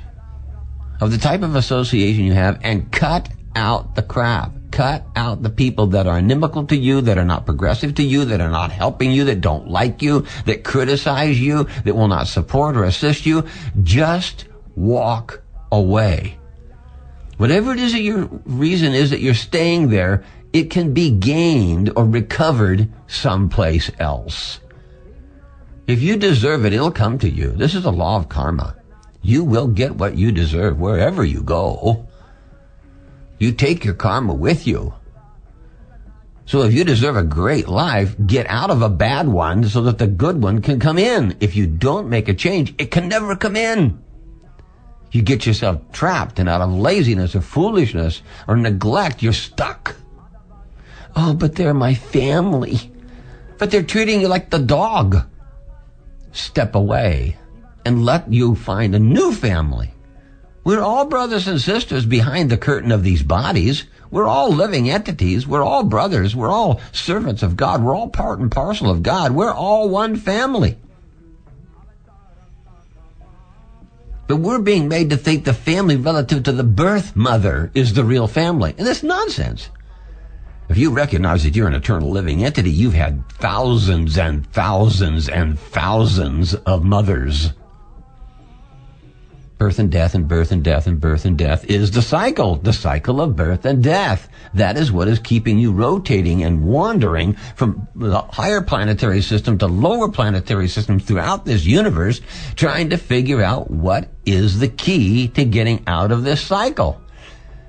of 1.01 1.11
the 1.11 1.19
type 1.19 1.43
of 1.43 1.57
association 1.57 2.25
you 2.25 2.35
have 2.35 2.61
and 2.63 2.91
cut 2.93 3.29
out 3.55 3.95
the 3.95 4.03
crap. 4.03 4.53
Cut 4.71 5.07
out 5.17 5.43
the 5.43 5.51
people 5.51 5.87
that 5.89 6.07
are 6.07 6.19
inimical 6.19 6.67
to 6.67 6.77
you, 6.77 7.01
that 7.01 7.17
are 7.17 7.25
not 7.25 7.47
progressive 7.47 7.95
to 7.95 8.03
you, 8.03 8.27
that 8.27 8.41
are 8.41 8.51
not 8.51 8.71
helping 8.71 9.11
you, 9.11 9.25
that 9.25 9.41
don't 9.41 9.69
like 9.69 10.03
you, 10.03 10.27
that 10.45 10.65
criticize 10.65 11.41
you, 11.41 11.65
that 11.85 11.95
will 11.95 12.09
not 12.09 12.27
support 12.27 12.77
or 12.77 12.85
assist 12.85 13.25
you. 13.25 13.47
Just 13.83 14.45
walk 14.75 15.43
away. 15.73 16.39
Whatever 17.39 17.73
it 17.73 17.79
is 17.79 17.93
that 17.93 18.03
your 18.03 18.29
reason 18.45 18.93
is 18.93 19.11
that 19.11 19.21
you're 19.21 19.35
staying 19.35 19.89
there, 19.89 20.25
it 20.53 20.71
can 20.71 20.93
be 20.93 21.11
gained 21.11 21.93
or 21.97 22.05
recovered 22.05 22.89
someplace 23.07 23.91
else. 23.99 24.61
If 25.87 26.03
you 26.03 26.17
deserve 26.17 26.65
it, 26.65 26.73
it'll 26.73 26.91
come 26.91 27.19
to 27.19 27.29
you. 27.29 27.53
This 27.53 27.75
is 27.75 27.85
a 27.85 27.91
law 27.91 28.17
of 28.17 28.29
karma. 28.29 28.77
You 29.23 29.45
will 29.45 29.69
get 29.69 29.97
what 29.97 30.17
you 30.17 30.33
deserve 30.33 30.79
wherever 30.79 31.25
you 31.25 31.43
go. 31.43 32.07
You 33.39 33.53
take 33.53 33.85
your 33.85 33.95
karma 33.95 34.35
with 34.35 34.67
you. 34.67 34.95
So 36.47 36.63
if 36.63 36.73
you 36.73 36.85
deserve 36.85 37.17
a 37.17 37.25
great 37.25 37.67
life, 37.67 38.15
get 38.25 38.47
out 38.49 38.71
of 38.71 38.83
a 38.83 38.89
bad 38.89 39.29
one 39.29 39.65
so 39.69 39.83
that 39.83 39.99
the 39.99 40.07
good 40.07 40.43
one 40.43 40.63
can 40.63 40.79
come 40.79 40.97
in. 40.97 41.37
If 41.41 41.57
you 41.57 41.67
don't 41.67 42.09
make 42.09 42.29
a 42.29 42.35
change, 42.35 42.75
it 42.79 42.93
can 42.93 43.09
never 43.09 43.35
come 43.35 43.57
in. 43.57 44.03
You 45.11 45.23
get 45.23 45.47
yourself 45.47 45.81
trapped 45.93 46.39
and 46.39 46.49
out 46.49 46.61
of 46.61 46.73
laziness 46.73 47.35
or 47.35 47.41
foolishness 47.41 48.23
or 48.47 48.57
neglect, 48.57 49.23
you're 49.23 49.33
stuck. 49.33 49.97
Oh, 51.17 51.33
but 51.33 51.55
they're 51.55 51.75
my 51.75 51.95
family. 51.95 52.93
But 53.59 53.71
they're 53.71 53.83
treating 53.83 54.21
you 54.21 54.29
like 54.29 54.51
the 54.51 54.59
dog. 54.59 55.25
Step 56.33 56.75
away 56.75 57.39
and 57.87 58.05
let 58.05 58.31
you 58.31 58.55
find 58.55 58.95
a 58.95 58.99
new 58.99 59.33
family. 59.33 59.93
We're 60.63 60.83
all 60.83 61.07
brothers 61.07 61.49
and 61.49 61.61
sisters 61.61 62.05
behind 62.05 62.51
the 62.51 62.59
curtain 62.59 62.93
of 62.93 63.03
these 63.03 63.23
bodies. 63.23 63.85
We're 64.11 64.27
all 64.27 64.53
living 64.53 64.91
entities. 64.91 65.47
We're 65.47 65.63
all 65.63 65.85
brothers. 65.85 66.37
We're 66.37 66.51
all 66.51 66.81
servants 66.93 67.43
of 67.43 67.57
God. 67.57 67.83
We're 67.83 67.95
all 67.95 68.09
part 68.09 68.41
and 68.41 68.51
parcel 68.51 68.91
of 68.91 69.03
God. 69.03 69.33
We're 69.33 69.53
all 69.53 69.89
one 69.89 70.17
family. 70.17 70.77
But 74.27 74.37
we're 74.39 74.59
being 74.59 74.89
made 74.89 75.11
to 75.11 75.17
think 75.17 75.45
the 75.45 75.55
family 75.55 75.97
relative 75.97 76.43
to 76.43 76.53
the 76.53 76.65
birth 76.65 77.15
mother 77.15 77.71
is 77.75 77.95
the 77.95 78.05
real 78.05 78.27
family. 78.27 78.75
And 78.77 78.87
that's 78.87 79.05
nonsense. 79.05 79.71
If 80.69 80.77
you 80.79 80.91
recognize 80.91 81.45
that 81.45 81.55
you're 81.55 81.69
an 81.69 81.75
eternal 81.75 82.11
living 82.11 82.45
entity, 82.45 82.71
you've 82.71 82.95
had 82.95 83.29
thousands 83.31 84.19
and 84.19 84.51
thousands 84.53 85.29
and 85.29 85.59
thousands 85.59 86.55
of 86.55 86.85
mothers 86.85 87.53
birth 89.59 89.79
and 89.79 89.91
death 89.91 90.15
and 90.15 90.29
birth 90.29 90.53
and 90.53 90.63
death 90.63 90.87
and 90.87 91.01
birth 91.01 91.25
and 91.25 91.39
death 91.39 91.65
is 91.65 91.91
the 91.91 92.03
cycle, 92.03 92.57
the 92.57 92.73
cycle 92.73 93.21
of 93.21 93.37
birth 93.37 93.65
and 93.65 93.83
death. 93.83 94.29
That 94.53 94.77
is 94.77 94.93
what 94.93 95.09
is 95.09 95.19
keeping 95.19 95.59
you 95.59 95.73
rotating 95.73 96.43
and 96.43 96.65
wandering 96.65 97.35
from 97.55 97.89
the 97.95 98.21
higher 98.21 98.61
planetary 98.61 99.23
system 99.23 99.57
to 99.59 99.67
lower 99.67 100.11
planetary 100.11 100.69
systems 100.69 101.05
throughout 101.05 101.47
this 101.47 101.65
universe, 101.65 102.21
trying 102.55 102.91
to 102.91 102.99
figure 102.99 103.43
out 103.43 103.71
what 103.71 104.11
is 104.27 104.59
the 104.59 104.69
key 104.69 105.29
to 105.29 105.45
getting 105.45 105.83
out 105.87 106.13
of 106.13 106.23
this 106.23 106.43
cycle. 106.43 107.01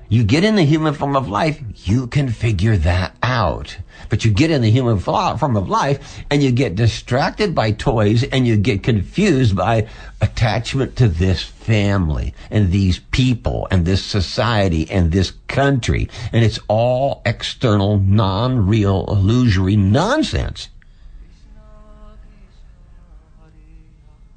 You 0.10 0.24
get 0.24 0.46
in 0.46 0.56
the 0.56 0.64
human 0.64 0.94
form 0.94 1.18
of 1.18 1.28
life, 1.28 1.62
you 1.84 2.08
can 2.08 2.30
figure 2.30 2.78
that 2.78 3.16
out. 3.22 3.78
But 4.10 4.24
you 4.24 4.32
get 4.32 4.52
in 4.52 4.62
the 4.62 4.72
human 4.72 5.00
form 5.00 5.58
of 5.58 5.68
life 5.68 6.24
and 6.30 6.42
you 6.42 6.52
get 6.52 6.76
distracted 6.76 7.54
by 7.54 7.72
toys 7.72 8.24
and 8.24 8.48
you 8.48 8.56
get 8.56 8.84
confused 8.84 9.58
by 9.58 9.88
attachment 10.22 10.96
to 10.98 11.10
this 11.10 11.44
family 11.44 12.34
and 12.50 12.72
these 12.72 13.00
people 13.12 13.68
and 13.70 13.86
this 13.86 14.04
society 14.04 14.90
and 14.90 15.12
this 15.12 15.34
country. 15.50 16.08
And 16.32 16.46
it's 16.46 16.60
all 16.70 17.22
external, 17.26 18.00
non-real, 18.00 19.06
illusory 19.10 19.76
nonsense. 19.76 20.70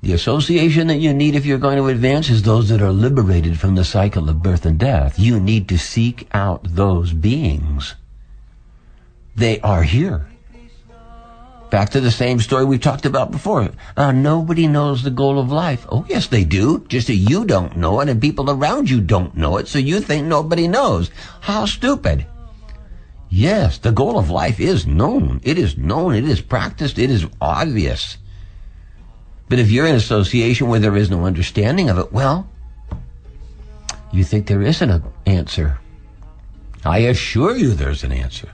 The 0.02 0.12
association 0.14 0.86
that 0.86 0.96
you 0.96 1.12
need 1.12 1.34
if 1.34 1.44
you're 1.44 1.58
going 1.58 1.76
to 1.76 1.88
advance 1.88 2.30
is 2.30 2.42
those 2.42 2.70
that 2.70 2.80
are 2.80 2.92
liberated 2.92 3.60
from 3.60 3.74
the 3.74 3.84
cycle 3.84 4.30
of 4.30 4.42
birth 4.42 4.64
and 4.64 4.78
death. 4.78 5.18
You 5.18 5.38
need 5.38 5.68
to 5.68 5.78
seek 5.78 6.26
out 6.32 6.62
those 6.64 7.12
beings. 7.12 7.96
They 9.36 9.60
are 9.60 9.82
here. 9.82 10.26
Back 11.70 11.90
to 11.90 12.00
the 12.00 12.10
same 12.10 12.40
story 12.40 12.64
we 12.64 12.78
talked 12.78 13.06
about 13.06 13.30
before. 13.30 13.70
Uh, 13.96 14.10
nobody 14.10 14.66
knows 14.66 15.02
the 15.02 15.10
goal 15.10 15.38
of 15.38 15.52
life. 15.52 15.86
Oh, 15.90 16.04
yes, 16.08 16.26
they 16.26 16.44
do. 16.44 16.84
Just 16.88 17.06
that 17.06 17.14
you 17.14 17.44
don't 17.44 17.76
know 17.76 18.00
it 18.00 18.08
and 18.08 18.20
people 18.20 18.50
around 18.50 18.90
you 18.90 19.00
don't 19.00 19.36
know 19.36 19.58
it, 19.58 19.68
so 19.68 19.78
you 19.78 20.00
think 20.00 20.26
nobody 20.26 20.66
knows. 20.66 21.10
How 21.42 21.66
stupid. 21.66 22.26
Yes, 23.28 23.78
the 23.78 23.92
goal 23.92 24.18
of 24.18 24.30
life 24.30 24.58
is 24.58 24.86
known. 24.86 25.40
It 25.44 25.58
is 25.58 25.76
known. 25.76 26.14
It 26.14 26.24
is 26.24 26.40
practiced. 26.40 26.98
It 26.98 27.10
is 27.10 27.26
obvious. 27.40 28.16
But 29.50 29.58
if 29.58 29.68
you're 29.72 29.86
in 29.86 29.96
association 29.96 30.68
where 30.68 30.78
there 30.78 30.96
is 30.96 31.10
no 31.10 31.24
understanding 31.24 31.90
of 31.90 31.98
it, 31.98 32.12
well, 32.12 32.48
you 34.12 34.22
think 34.22 34.46
there 34.46 34.62
isn't 34.62 34.88
an 34.88 35.02
answer. 35.26 35.76
I 36.84 36.98
assure 36.98 37.56
you 37.56 37.74
there's 37.74 38.04
an 38.04 38.12
answer. 38.12 38.48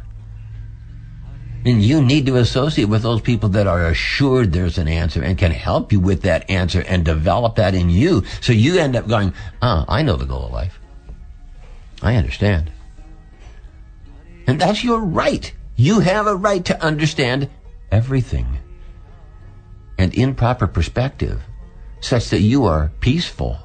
And 1.67 1.83
you 1.83 2.01
need 2.01 2.25
to 2.27 2.37
associate 2.37 2.87
with 2.87 3.03
those 3.03 3.21
people 3.21 3.51
that 3.51 3.67
are 3.67 3.87
assured 3.89 4.53
there's 4.53 4.79
an 4.79 4.89
answer 4.89 5.23
and 5.23 5.37
can 5.37 5.51
help 5.51 5.93
you 5.93 6.01
with 6.01 6.23
that 6.23 6.49
answer 6.49 6.81
and 6.81 7.05
develop 7.05 7.57
that 7.57 7.75
in 7.75 7.91
you. 7.91 8.25
So 8.41 8.55
you 8.55 8.79
end 8.79 8.97
up 8.97 9.07
going, 9.07 9.35
ah, 9.61 9.85
I 9.89 10.01
know 10.01 10.17
the 10.17 10.25
goal 10.25 10.47
of 10.47 10.53
life. 10.53 10.81
I 12.01 12.17
understand. 12.17 12.73
And 14.47 14.59
that's 14.59 14.83
your 14.83 15.01
right. 15.01 15.53
You 15.75 16.01
have 16.01 16.27
a 16.27 16.37
right 16.37 16.65
to 16.65 16.83
understand 16.83 17.51
everything. 17.93 18.61
And 19.99 20.15
in 20.15 20.35
proper 20.35 20.67
perspective, 20.67 21.43
such 22.01 22.31
that 22.31 22.41
you 22.41 22.65
are 22.65 22.93
peaceful. 23.01 23.59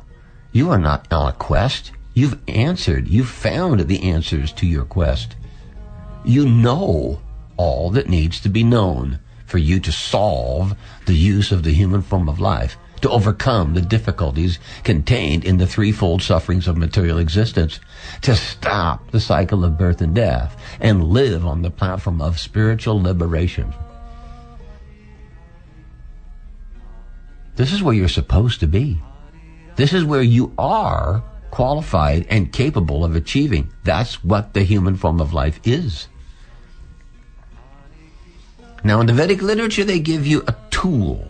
You 0.52 0.70
are 0.70 0.80
not 0.80 1.12
on 1.12 1.30
a 1.30 1.34
quest. 1.34 1.92
You've 2.14 2.40
answered. 2.48 3.08
You've 3.08 3.30
found 3.30 3.82
the 3.82 4.04
answers 4.04 4.52
to 4.54 4.66
your 4.66 4.86
quest. 4.86 5.36
You 6.24 6.48
know 6.48 7.22
all 7.58 7.90
that 7.92 8.10
needs 8.10 8.40
to 8.42 8.50
be 8.50 8.64
known 8.64 9.20
for 9.46 9.58
you 9.58 9.80
to 9.82 9.92
solve 9.92 10.76
the 11.06 11.14
use 11.14 11.52
of 11.52 11.64
the 11.64 11.74
human 11.74 12.02
form 12.02 12.30
of 12.30 12.40
life, 12.40 12.78
to 13.02 13.10
overcome 13.10 13.74
the 13.74 13.82
difficulties 13.82 14.60
contained 14.84 15.44
in 15.44 15.58
the 15.58 15.68
threefold 15.68 16.22
sufferings 16.22 16.68
of 16.68 16.78
material 16.78 17.18
existence, 17.18 17.80
to 18.22 18.36
stop 18.36 19.12
the 19.12 19.20
cycle 19.20 19.66
of 19.66 19.78
birth 19.78 20.02
and 20.02 20.16
death, 20.16 20.56
and 20.80 21.04
live 21.04 21.46
on 21.46 21.62
the 21.62 21.72
platform 21.72 22.22
of 22.22 22.40
spiritual 22.40 23.02
liberation. 23.02 23.74
This 27.62 27.74
is 27.74 27.84
where 27.84 27.94
you're 27.94 28.08
supposed 28.08 28.60
to 28.62 28.68
be. 28.68 29.00
This 29.76 29.94
is 29.94 30.04
where 30.04 30.24
you 30.24 30.52
are 30.58 31.24
qualified 31.52 32.26
and 32.28 32.52
capable 32.52 33.06
of 33.06 33.16
achieving. 33.16 33.72
That's 33.84 34.24
what 34.24 34.56
the 34.56 34.64
human 34.64 34.96
form 34.96 35.22
of 35.22 35.32
life 35.32 35.60
is. 35.64 36.08
Now, 38.84 39.00
in 39.00 39.06
the 39.06 39.14
Vedic 39.14 39.44
literature, 39.44 39.84
they 39.84 40.00
give 40.00 40.26
you 40.26 40.44
a 40.48 40.56
tool. 40.72 41.30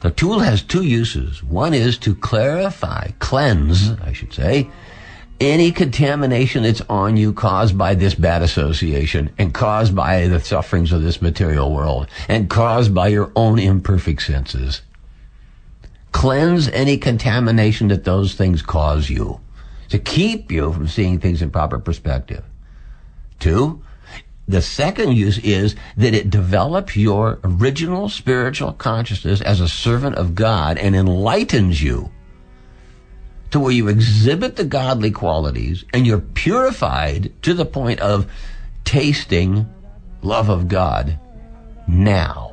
The 0.00 0.12
tool 0.12 0.38
has 0.38 0.62
two 0.62 0.82
uses. 0.82 1.44
One 1.44 1.74
is 1.74 1.98
to 1.98 2.14
clarify, 2.14 3.10
cleanse, 3.18 3.90
mm-hmm. 3.90 4.02
I 4.02 4.14
should 4.14 4.32
say, 4.32 4.70
any 5.38 5.72
contamination 5.72 6.62
that's 6.62 6.80
on 6.88 7.18
you 7.18 7.34
caused 7.34 7.76
by 7.76 7.96
this 7.96 8.14
bad 8.14 8.40
association 8.40 9.28
and 9.36 9.52
caused 9.52 9.94
by 9.94 10.26
the 10.28 10.40
sufferings 10.40 10.90
of 10.90 11.02
this 11.02 11.20
material 11.20 11.70
world 11.70 12.06
and 12.28 12.48
caused 12.48 12.94
by 12.94 13.08
your 13.08 13.30
own 13.36 13.58
imperfect 13.58 14.22
senses. 14.22 14.80
Cleanse 16.12 16.68
any 16.68 16.98
contamination 16.98 17.88
that 17.88 18.04
those 18.04 18.34
things 18.34 18.62
cause 18.62 19.10
you 19.10 19.40
to 19.88 19.98
keep 19.98 20.52
you 20.52 20.72
from 20.72 20.88
seeing 20.88 21.18
things 21.18 21.42
in 21.42 21.50
proper 21.50 21.78
perspective. 21.78 22.44
Two, 23.38 23.82
the 24.46 24.62
second 24.62 25.12
use 25.12 25.38
is 25.38 25.76
that 25.96 26.14
it 26.14 26.30
develops 26.30 26.96
your 26.96 27.38
original 27.44 28.08
spiritual 28.08 28.72
consciousness 28.72 29.40
as 29.40 29.60
a 29.60 29.68
servant 29.68 30.16
of 30.16 30.34
God 30.34 30.78
and 30.78 30.96
enlightens 30.96 31.82
you 31.82 32.10
to 33.50 33.60
where 33.60 33.72
you 33.72 33.88
exhibit 33.88 34.56
the 34.56 34.64
godly 34.64 35.10
qualities 35.10 35.84
and 35.92 36.06
you're 36.06 36.18
purified 36.18 37.32
to 37.42 37.54
the 37.54 37.66
point 37.66 38.00
of 38.00 38.30
tasting 38.84 39.68
love 40.22 40.48
of 40.48 40.68
God 40.68 41.18
now. 41.86 42.51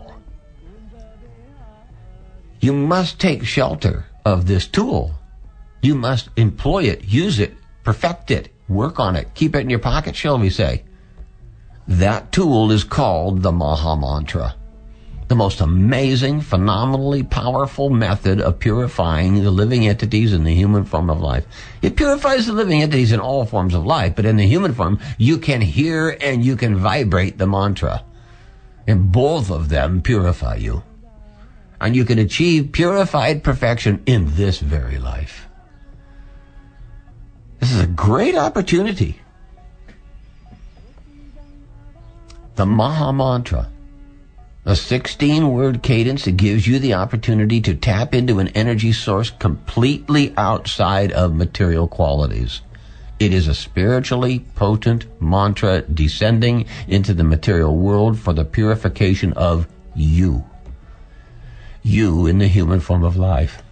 You 2.62 2.74
must 2.74 3.20
take 3.20 3.46
shelter 3.46 4.06
of 4.26 4.46
this 4.46 4.68
tool. 4.68 5.14
You 5.82 5.96
must 5.96 6.30
employ 6.36 6.84
it, 6.84 7.06
use 7.06 7.40
it, 7.40 7.56
perfect 7.86 8.32
it, 8.32 8.54
work 8.68 9.00
on 9.00 9.16
it, 9.16 9.34
keep 9.34 9.56
it 9.56 9.62
in 9.62 9.70
your 9.70 9.80
pocket, 9.80 10.14
shall 10.14 10.38
we 10.38 10.50
say. 10.50 10.84
That 11.88 12.34
tool 12.34 12.72
is 12.72 12.84
called 12.84 13.44
the 13.44 13.54
Maha 13.54 13.96
Mantra. 13.96 14.56
The 15.30 15.36
most 15.36 15.62
amazing, 15.62 16.42
phenomenally 16.42 17.24
powerful 17.24 17.90
method 17.90 18.42
of 18.42 18.60
purifying 18.60 19.44
the 19.44 19.52
living 19.52 19.88
entities 19.88 20.34
in 20.34 20.44
the 20.44 20.54
human 20.54 20.84
form 20.84 21.10
of 21.10 21.22
life. 21.22 21.46
It 21.82 21.96
purifies 21.96 22.46
the 22.46 22.54
living 22.54 22.82
entities 22.82 23.14
in 23.14 23.22
all 23.22 23.46
forms 23.46 23.74
of 23.74 23.86
life, 23.86 24.16
but 24.16 24.26
in 24.26 24.36
the 24.36 24.48
human 24.48 24.74
form, 24.74 25.00
you 25.18 25.38
can 25.38 25.62
hear 25.62 26.18
and 26.20 26.44
you 26.44 26.58
can 26.58 26.76
vibrate 26.76 27.38
the 27.38 27.48
mantra. 27.48 28.04
And 28.86 29.12
both 29.12 29.50
of 29.50 29.70
them 29.70 30.02
purify 30.02 30.56
you. 30.56 30.84
And 31.82 31.96
you 31.96 32.06
can 32.06 32.20
achieve 32.20 32.72
purified 32.72 33.44
perfection 33.44 34.02
in 34.06 34.36
this 34.36 34.60
very 34.60 35.00
life. 35.00 35.48
This 37.60 37.72
is 37.72 37.82
a 37.82 37.88
great 37.88 38.36
opportunity 38.36 39.22
the 42.60 42.66
Maha 42.66 43.14
Mantra, 43.14 43.70
a 44.66 44.76
16 44.76 45.54
word 45.54 45.82
cadence 45.82 46.26
that 46.26 46.36
gives 46.36 46.68
you 46.68 46.78
the 46.78 46.94
opportunity 46.94 47.62
to 47.62 47.74
tap 47.74 48.14
into 48.14 48.40
an 48.40 48.50
energy 48.50 48.92
source 48.92 49.30
completely 49.30 50.34
outside 50.36 51.14
of 51.14 51.34
material 51.34 51.88
qualities. 51.88 52.60
It 53.18 53.34
is 53.34 53.48
a 53.48 53.56
spiritually 53.56 54.40
potent 54.56 55.06
mantra 55.22 55.84
descending 55.84 56.66
into 56.90 57.14
the 57.14 57.24
material 57.24 57.78
world 57.78 58.20
for 58.20 58.34
the 58.34 58.44
purification 58.44 59.32
of 59.38 59.66
you. 59.96 60.44
You 61.90 62.28
in 62.28 62.38
the 62.38 62.48
human 62.48 62.82
form 62.82 63.04
of 63.04 63.18
life. 63.18 63.64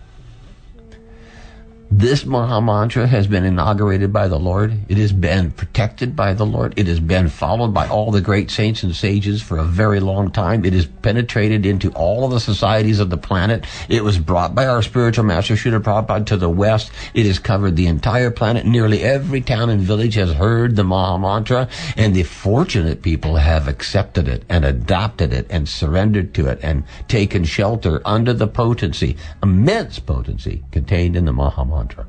This 1.89 2.25
Maha 2.25 2.61
Mantra 2.61 3.07
has 3.07 3.27
been 3.27 3.45
inaugurated 3.45 4.11
by 4.11 4.27
the 4.27 4.37
Lord. 4.37 4.77
It 4.89 4.97
has 4.97 5.13
been 5.13 5.51
protected 5.51 6.17
by 6.17 6.33
the 6.33 6.45
Lord. 6.45 6.73
It 6.77 6.85
has 6.87 6.99
been 6.99 7.29
followed 7.29 7.73
by 7.73 7.87
all 7.87 8.11
the 8.11 8.19
great 8.19 8.51
saints 8.51 8.83
and 8.83 8.93
sages 8.93 9.41
for 9.41 9.57
a 9.57 9.63
very 9.63 10.01
long 10.01 10.29
time. 10.29 10.65
It 10.65 10.73
has 10.73 10.85
penetrated 10.85 11.65
into 11.65 11.89
all 11.91 12.25
of 12.25 12.31
the 12.31 12.41
societies 12.41 12.99
of 12.99 13.09
the 13.09 13.17
planet. 13.17 13.65
It 13.87 14.03
was 14.03 14.19
brought 14.19 14.53
by 14.53 14.67
our 14.67 14.81
spiritual 14.81 15.23
master 15.23 15.53
Srila 15.53 15.79
Prabhupada 15.81 16.25
to 16.25 16.35
the 16.35 16.49
West. 16.49 16.91
It 17.13 17.25
has 17.25 17.39
covered 17.39 17.77
the 17.77 17.87
entire 17.87 18.31
planet. 18.31 18.65
Nearly 18.65 19.01
every 19.01 19.39
town 19.39 19.69
and 19.69 19.79
village 19.79 20.15
has 20.15 20.33
heard 20.33 20.75
the 20.75 20.83
Maha 20.83 21.17
Mantra, 21.17 21.69
and 21.95 22.13
the 22.13 22.23
fortunate 22.23 23.01
people 23.01 23.37
have 23.37 23.69
accepted 23.69 24.27
it 24.27 24.43
and 24.49 24.65
adopted 24.65 25.31
it 25.31 25.47
and 25.49 25.69
surrendered 25.69 26.33
to 26.33 26.47
it 26.47 26.59
and 26.61 26.83
taken 27.07 27.45
shelter 27.45 28.01
under 28.03 28.33
the 28.33 28.47
potency, 28.47 29.15
immense 29.41 29.99
potency 29.99 30.65
contained 30.71 31.15
in 31.15 31.23
the 31.23 31.31
Maha 31.31 31.63
Mantra 31.63 31.76
mantra. 31.77 32.07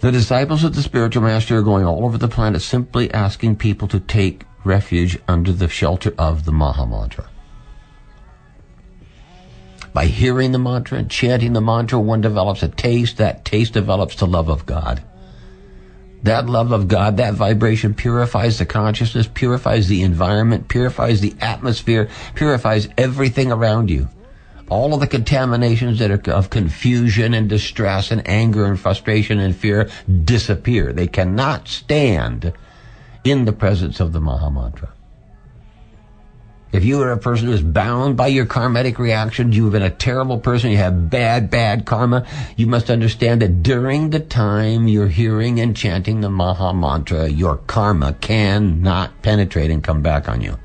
The 0.00 0.12
disciples 0.12 0.62
of 0.62 0.76
the 0.76 0.82
spiritual 0.82 1.22
master 1.24 1.58
are 1.58 1.62
going 1.62 1.84
all 1.84 2.04
over 2.04 2.18
the 2.18 2.28
planet 2.28 2.62
simply 2.62 3.12
asking 3.12 3.56
people 3.56 3.88
to 3.88 3.98
take 3.98 4.44
refuge 4.64 5.18
under 5.26 5.52
the 5.52 5.68
shelter 5.68 6.14
of 6.16 6.44
the 6.44 6.52
Maha 6.52 6.86
Mantra. 6.86 7.28
By 9.92 10.06
hearing 10.06 10.52
the 10.52 10.58
mantra 10.58 10.98
and 10.98 11.10
chanting 11.10 11.52
the 11.52 11.60
mantra, 11.60 11.98
one 11.98 12.20
develops 12.20 12.62
a 12.62 12.68
taste. 12.68 13.16
That 13.16 13.44
taste 13.44 13.72
develops 13.72 14.14
the 14.16 14.26
love 14.26 14.48
of 14.48 14.66
God. 14.66 15.02
That 16.22 16.46
love 16.46 16.70
of 16.70 16.86
God, 16.86 17.16
that 17.16 17.34
vibration 17.34 17.94
purifies 17.94 18.58
the 18.58 18.66
consciousness, 18.66 19.28
purifies 19.32 19.88
the 19.88 20.02
environment, 20.02 20.68
purifies 20.68 21.20
the 21.20 21.34
atmosphere, 21.40 22.08
purifies 22.34 22.88
everything 22.96 23.50
around 23.50 23.90
you 23.90 24.08
all 24.70 24.94
of 24.94 25.00
the 25.00 25.06
contaminations 25.06 25.98
that 25.98 26.10
are 26.10 26.32
of 26.32 26.50
confusion 26.50 27.34
and 27.34 27.48
distress 27.48 28.10
and 28.10 28.26
anger 28.28 28.66
and 28.66 28.78
frustration 28.78 29.38
and 29.38 29.56
fear 29.56 29.88
disappear. 30.24 30.92
They 30.92 31.06
cannot 31.06 31.68
stand 31.68 32.52
in 33.24 33.44
the 33.44 33.52
presence 33.52 34.00
of 34.00 34.12
the 34.12 34.20
Maha 34.20 34.50
Mantra. 34.50 34.92
If 36.70 36.84
you 36.84 37.00
are 37.00 37.12
a 37.12 37.18
person 37.18 37.46
who 37.46 37.54
is 37.54 37.62
bound 37.62 38.18
by 38.18 38.26
your 38.26 38.44
karmatic 38.44 38.98
reactions, 38.98 39.56
you 39.56 39.64
have 39.64 39.72
been 39.72 39.82
a 39.82 39.90
terrible 39.90 40.38
person, 40.38 40.70
you 40.70 40.76
have 40.76 41.08
bad, 41.08 41.48
bad 41.48 41.86
karma, 41.86 42.26
you 42.56 42.66
must 42.66 42.90
understand 42.90 43.40
that 43.40 43.62
during 43.62 44.10
the 44.10 44.20
time 44.20 44.86
you're 44.86 45.08
hearing 45.08 45.60
and 45.60 45.74
chanting 45.74 46.20
the 46.20 46.28
Maha 46.28 46.74
Mantra, 46.74 47.26
your 47.26 47.56
karma 47.56 48.12
cannot 48.20 49.22
penetrate 49.22 49.70
and 49.70 49.82
come 49.82 50.02
back 50.02 50.28
on 50.28 50.42
you. 50.42 50.58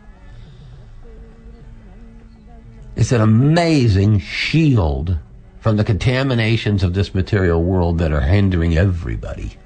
It's 2.96 3.12
an 3.12 3.22
amazing 3.22 4.20
shield 4.20 5.18
from 5.60 5.78
the 5.78 5.84
contaminations 5.84 6.84
of 6.84 6.94
this 6.94 7.16
material 7.16 7.64
world 7.64 7.98
that 8.00 8.12
are 8.12 8.22
hindering 8.22 8.78
everybody. 8.78 9.58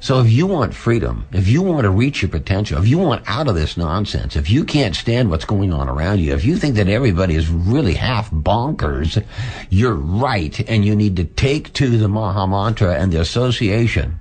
So 0.00 0.20
if 0.20 0.30
you 0.30 0.46
want 0.46 0.74
freedom, 0.74 1.26
if 1.32 1.48
you 1.48 1.60
want 1.60 1.82
to 1.82 1.90
reach 1.90 2.22
your 2.22 2.28
potential, 2.28 2.78
if 2.78 2.86
you 2.86 2.98
want 2.98 3.28
out 3.28 3.48
of 3.48 3.56
this 3.56 3.76
nonsense, 3.76 4.36
if 4.36 4.48
you 4.48 4.64
can't 4.64 4.94
stand 4.94 5.28
what's 5.28 5.44
going 5.44 5.72
on 5.72 5.88
around 5.88 6.20
you, 6.20 6.32
if 6.34 6.44
you 6.44 6.56
think 6.56 6.76
that 6.76 6.88
everybody 6.88 7.34
is 7.34 7.48
really 7.50 7.94
half 7.94 8.30
bonkers, 8.30 9.22
you're 9.70 9.94
right 9.94 10.60
and 10.68 10.84
you 10.84 10.94
need 10.94 11.16
to 11.16 11.24
take 11.24 11.72
to 11.74 11.98
the 11.98 12.08
Maha 12.08 12.46
Mantra 12.46 12.94
and 12.94 13.12
the 13.12 13.20
association 13.20 14.20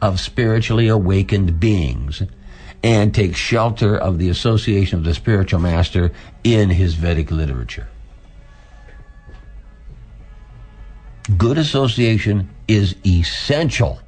of 0.00 0.20
spiritually 0.20 0.88
awakened 0.88 1.60
beings 1.60 2.22
and 2.82 3.14
take 3.14 3.36
shelter 3.36 3.96
of 3.96 4.18
the 4.18 4.28
association 4.28 4.98
of 4.98 5.04
the 5.04 5.14
spiritual 5.14 5.60
master 5.60 6.12
in 6.44 6.70
his 6.70 6.94
Vedic 6.94 7.30
literature. 7.30 7.88
Good 11.36 11.58
association 11.58 12.48
is 12.66 12.96
essential 13.06 14.00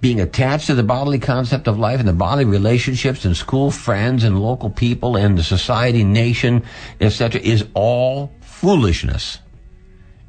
being 0.00 0.20
attached 0.20 0.66
to 0.66 0.74
the 0.74 0.82
bodily 0.82 1.18
concept 1.18 1.66
of 1.66 1.78
life 1.78 1.98
and 1.98 2.08
the 2.08 2.12
bodily 2.12 2.44
relationships 2.44 3.24
and 3.24 3.36
school 3.36 3.70
friends 3.70 4.24
and 4.24 4.40
local 4.40 4.70
people 4.70 5.16
and 5.16 5.36
the 5.36 5.42
society, 5.42 6.04
nation, 6.04 6.62
etc., 7.00 7.40
is 7.40 7.66
all 7.74 8.32
foolishness. 8.40 9.38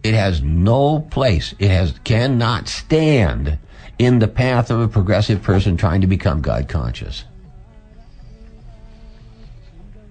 It 0.04 0.14
has 0.14 0.42
no 0.42 1.02
place. 1.02 1.54
It 1.60 1.70
has 1.70 1.94
cannot 2.04 2.68
stand 2.68 3.60
in 4.00 4.20
the 4.20 4.28
path 4.28 4.70
of 4.70 4.80
a 4.80 4.88
progressive 4.88 5.42
person 5.42 5.78
trying 5.78 6.02
to 6.02 6.08
become 6.08 6.42
God 6.42 6.68
conscious. 6.68 7.26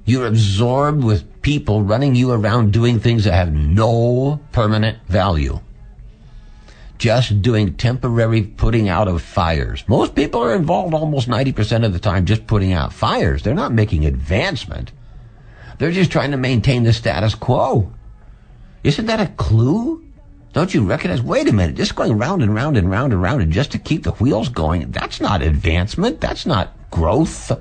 You're 0.04 0.26
absorbed 0.26 1.02
with 1.02 1.42
people 1.42 1.82
running 1.82 2.14
you 2.14 2.30
around 2.30 2.72
doing 2.72 3.00
things 3.00 3.24
that 3.24 3.34
have 3.34 3.52
no 3.52 4.40
permanent 4.52 4.98
value 5.08 5.60
just 6.98 7.42
doing 7.42 7.74
temporary 7.74 8.42
putting 8.42 8.88
out 8.88 9.08
of 9.08 9.22
fires. 9.22 9.84
Most 9.88 10.14
people 10.14 10.42
are 10.42 10.54
involved 10.54 10.94
almost 10.94 11.28
90% 11.28 11.84
of 11.84 11.92
the 11.92 11.98
time 11.98 12.24
just 12.26 12.46
putting 12.46 12.72
out 12.72 12.92
fires. 12.92 13.42
They're 13.42 13.54
not 13.54 13.72
making 13.72 14.04
advancement. 14.04 14.92
They're 15.78 15.92
just 15.92 16.10
trying 16.10 16.30
to 16.30 16.36
maintain 16.36 16.84
the 16.84 16.92
status 16.92 17.34
quo. 17.34 17.92
Isn't 18.82 19.06
that 19.06 19.20
a 19.20 19.32
clue? 19.34 20.05
Don't 20.56 20.72
you 20.72 20.86
recognize? 20.86 21.20
Wait 21.20 21.48
a 21.48 21.52
minute, 21.52 21.76
just 21.76 21.94
going 21.94 22.16
round 22.16 22.42
and 22.42 22.54
round 22.54 22.78
and 22.78 22.90
round 22.90 23.12
and 23.12 23.20
round 23.20 23.42
and 23.42 23.52
just 23.52 23.72
to 23.72 23.78
keep 23.78 24.04
the 24.04 24.12
wheels 24.12 24.48
going, 24.48 24.90
that's 24.90 25.20
not 25.20 25.42
advancement. 25.42 26.18
That's 26.18 26.46
not 26.46 26.72
growth. 26.90 27.52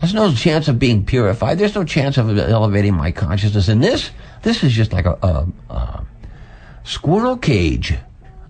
There's 0.00 0.12
no 0.12 0.34
chance 0.34 0.68
of 0.68 0.78
being 0.78 1.02
purified. 1.02 1.58
There's 1.58 1.74
no 1.74 1.82
chance 1.82 2.18
of 2.18 2.38
elevating 2.38 2.92
my 2.92 3.10
consciousness. 3.10 3.68
And 3.68 3.82
this, 3.82 4.10
this 4.42 4.62
is 4.62 4.74
just 4.74 4.92
like 4.92 5.06
a, 5.06 5.16
a, 5.22 5.48
a 5.72 6.04
Squirrel 6.82 7.38
cage. 7.38 7.94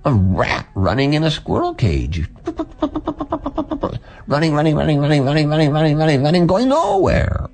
A 0.05 0.13
rat 0.13 0.67
running 0.75 1.15
in 1.15 1.23
a 1.23 1.31
squirrel 1.31 1.75
cage. 1.75 2.29
running, 4.27 4.53
running, 4.53 4.75
running, 4.75 4.99
running, 4.99 5.25
running, 5.25 5.49
running, 5.49 5.71
running, 5.71 5.97
running, 5.97 6.23
running, 6.25 6.47
going 6.49 6.69
nowhere. 6.71 7.49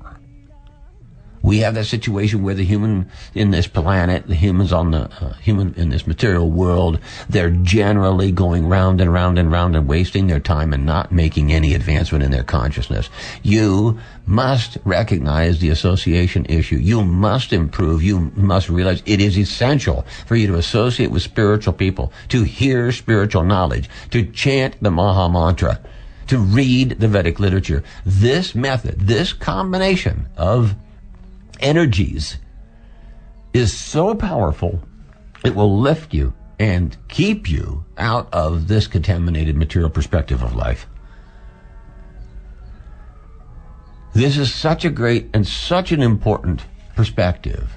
We 1.51 1.59
have 1.59 1.75
that 1.75 1.87
situation 1.87 2.45
where 2.45 2.55
the 2.55 2.65
human 2.65 3.11
in 3.35 3.51
this 3.51 3.67
planet, 3.67 4.29
the 4.29 4.37
humans 4.37 4.73
on 4.73 4.93
the 4.93 5.11
uh, 5.21 5.33
human 5.33 5.75
in 5.75 5.89
this 5.89 6.07
material 6.07 6.49
world, 6.49 7.01
they're 7.29 7.51
generally 7.51 8.31
going 8.31 8.69
round 8.69 9.01
and 9.01 9.13
round 9.13 9.37
and 9.37 9.51
round 9.51 9.75
and 9.75 9.89
wasting 9.89 10.29
their 10.29 10.39
time 10.39 10.73
and 10.73 10.87
not 10.87 11.11
making 11.11 11.51
any 11.51 11.75
advancement 11.75 12.23
in 12.23 12.31
their 12.31 12.45
consciousness. 12.45 13.11
You 13.43 13.99
must 14.27 14.79
recognize 14.85 15.59
the 15.59 15.71
association 15.71 16.47
issue. 16.47 16.77
You 16.77 17.03
must 17.03 17.53
improve. 17.53 18.01
You 18.01 18.31
must 18.37 18.69
realize 18.69 19.03
it 19.05 19.21
is 19.21 19.37
essential 19.37 20.07
for 20.27 20.37
you 20.37 20.47
to 20.47 20.55
associate 20.55 21.11
with 21.11 21.23
spiritual 21.23 21.73
people, 21.73 22.13
to 22.29 22.45
hear 22.45 22.93
spiritual 22.93 23.43
knowledge, 23.43 23.91
to 24.11 24.25
chant 24.25 24.77
the 24.81 24.93
Maha 24.93 25.29
Mantra, 25.29 25.81
to 26.29 26.39
read 26.39 27.01
the 27.01 27.09
Vedic 27.09 27.41
literature. 27.41 27.83
This 28.07 28.55
method, 28.55 29.01
this 29.01 29.33
combination 29.33 30.29
of 30.37 30.77
energies 31.61 32.39
is 33.53 33.77
so 33.77 34.15
powerful, 34.15 34.81
it 35.45 35.55
will 35.55 35.81
lift 35.81 36.15
you 36.15 36.33
and 36.59 36.97
keep 37.09 37.49
you 37.49 37.85
out 37.97 38.29
of 38.33 38.69
this 38.69 38.87
contaminated 38.87 39.57
material 39.57 39.91
perspective 39.91 40.43
of 40.43 40.55
life. 40.55 40.87
This 44.13 44.37
is 44.37 44.53
such 44.53 44.85
a 44.85 44.91
great 44.91 45.31
and 45.33 45.47
such 45.47 45.93
an 45.93 46.03
important 46.03 46.65
perspective. 46.97 47.73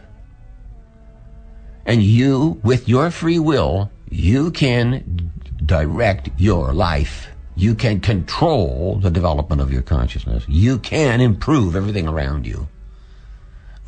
And 1.86 2.02
you, 2.02 2.60
with 2.63 2.89
your 2.89 3.12
free 3.12 3.39
will, 3.39 3.91
you 4.10 4.52
can 4.52 5.32
direct 5.65 6.30
your 6.38 6.74
life. 6.74 7.28
You 7.56 7.76
can 7.76 8.00
control 8.00 9.00
the 9.00 9.12
development 9.12 9.62
of 9.62 9.72
your 9.72 9.82
consciousness. 9.82 10.43
You 10.48 10.80
can 10.80 11.22
improve 11.22 11.76
everything 11.76 12.08
around 12.08 12.48
you 12.48 12.67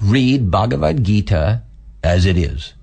read 0.02 0.52
Bhagavad 0.52 1.04
Gita 1.04 1.64
as 2.04 2.26
it 2.26 2.38
is. 2.38 2.74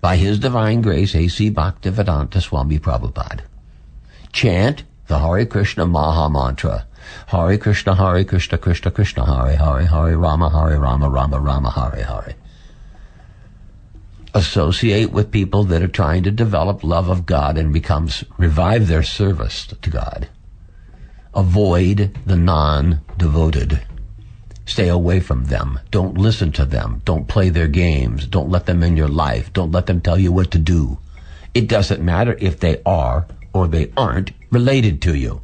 By 0.00 0.16
His 0.16 0.38
Divine 0.38 0.82
Grace, 0.82 1.14
A.C. 1.14 1.50
Bhaktivedanta 1.50 2.40
Swami 2.40 2.78
Prabhupada. 2.78 3.42
Chant 4.32 4.84
the 5.06 5.18
Hare 5.18 5.46
Krishna 5.46 5.86
Maha 5.86 6.28
Mantra. 6.30 6.86
Hare 7.26 7.58
Krishna, 7.58 7.94
Hare 7.94 8.24
Krishna, 8.24 8.58
Krishna 8.58 8.90
Krishna, 8.90 9.26
Hare 9.26 9.56
Hare, 9.56 9.86
Hare 9.86 10.16
Rama, 10.16 10.50
Hare 10.50 10.78
Rama, 10.80 11.10
Rama 11.10 11.38
Rama, 11.38 11.70
Hare 11.70 12.04
Hare. 12.04 12.34
Associate 14.34 15.12
with 15.12 15.30
people 15.30 15.64
that 15.64 15.82
are 15.82 15.88
trying 15.88 16.22
to 16.22 16.30
develop 16.30 16.82
love 16.82 17.08
of 17.08 17.26
God 17.26 17.58
and 17.58 17.72
becomes 17.72 18.24
revive 18.38 18.88
their 18.88 19.02
service 19.02 19.66
to 19.66 19.90
God. 19.90 20.28
Avoid 21.34 22.16
the 22.24 22.36
non-devoted. 22.36 23.82
Stay 24.64 24.88
away 24.88 25.20
from 25.20 25.46
them. 25.46 25.80
Don't 25.90 26.16
listen 26.16 26.52
to 26.52 26.64
them. 26.64 27.02
Don't 27.04 27.28
play 27.28 27.48
their 27.48 27.68
games. 27.68 28.26
Don't 28.26 28.50
let 28.50 28.66
them 28.66 28.82
in 28.82 28.96
your 28.96 29.08
life. 29.08 29.52
Don't 29.52 29.72
let 29.72 29.86
them 29.86 30.00
tell 30.00 30.18
you 30.18 30.32
what 30.32 30.50
to 30.52 30.58
do. 30.58 30.98
It 31.54 31.68
doesn't 31.68 32.02
matter 32.02 32.36
if 32.40 32.60
they 32.60 32.80
are 32.86 33.26
or 33.52 33.68
they 33.68 33.92
aren't 33.96 34.30
related 34.50 35.02
to 35.02 35.14
you. 35.14 35.42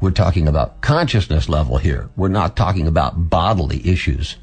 We're 0.00 0.10
talking 0.10 0.48
about 0.48 0.80
consciousness 0.80 1.48
level 1.48 1.78
here. 1.78 2.10
We're 2.16 2.28
not 2.28 2.56
talking 2.56 2.86
about 2.86 3.30
bodily 3.30 3.86
issues. 3.88 4.36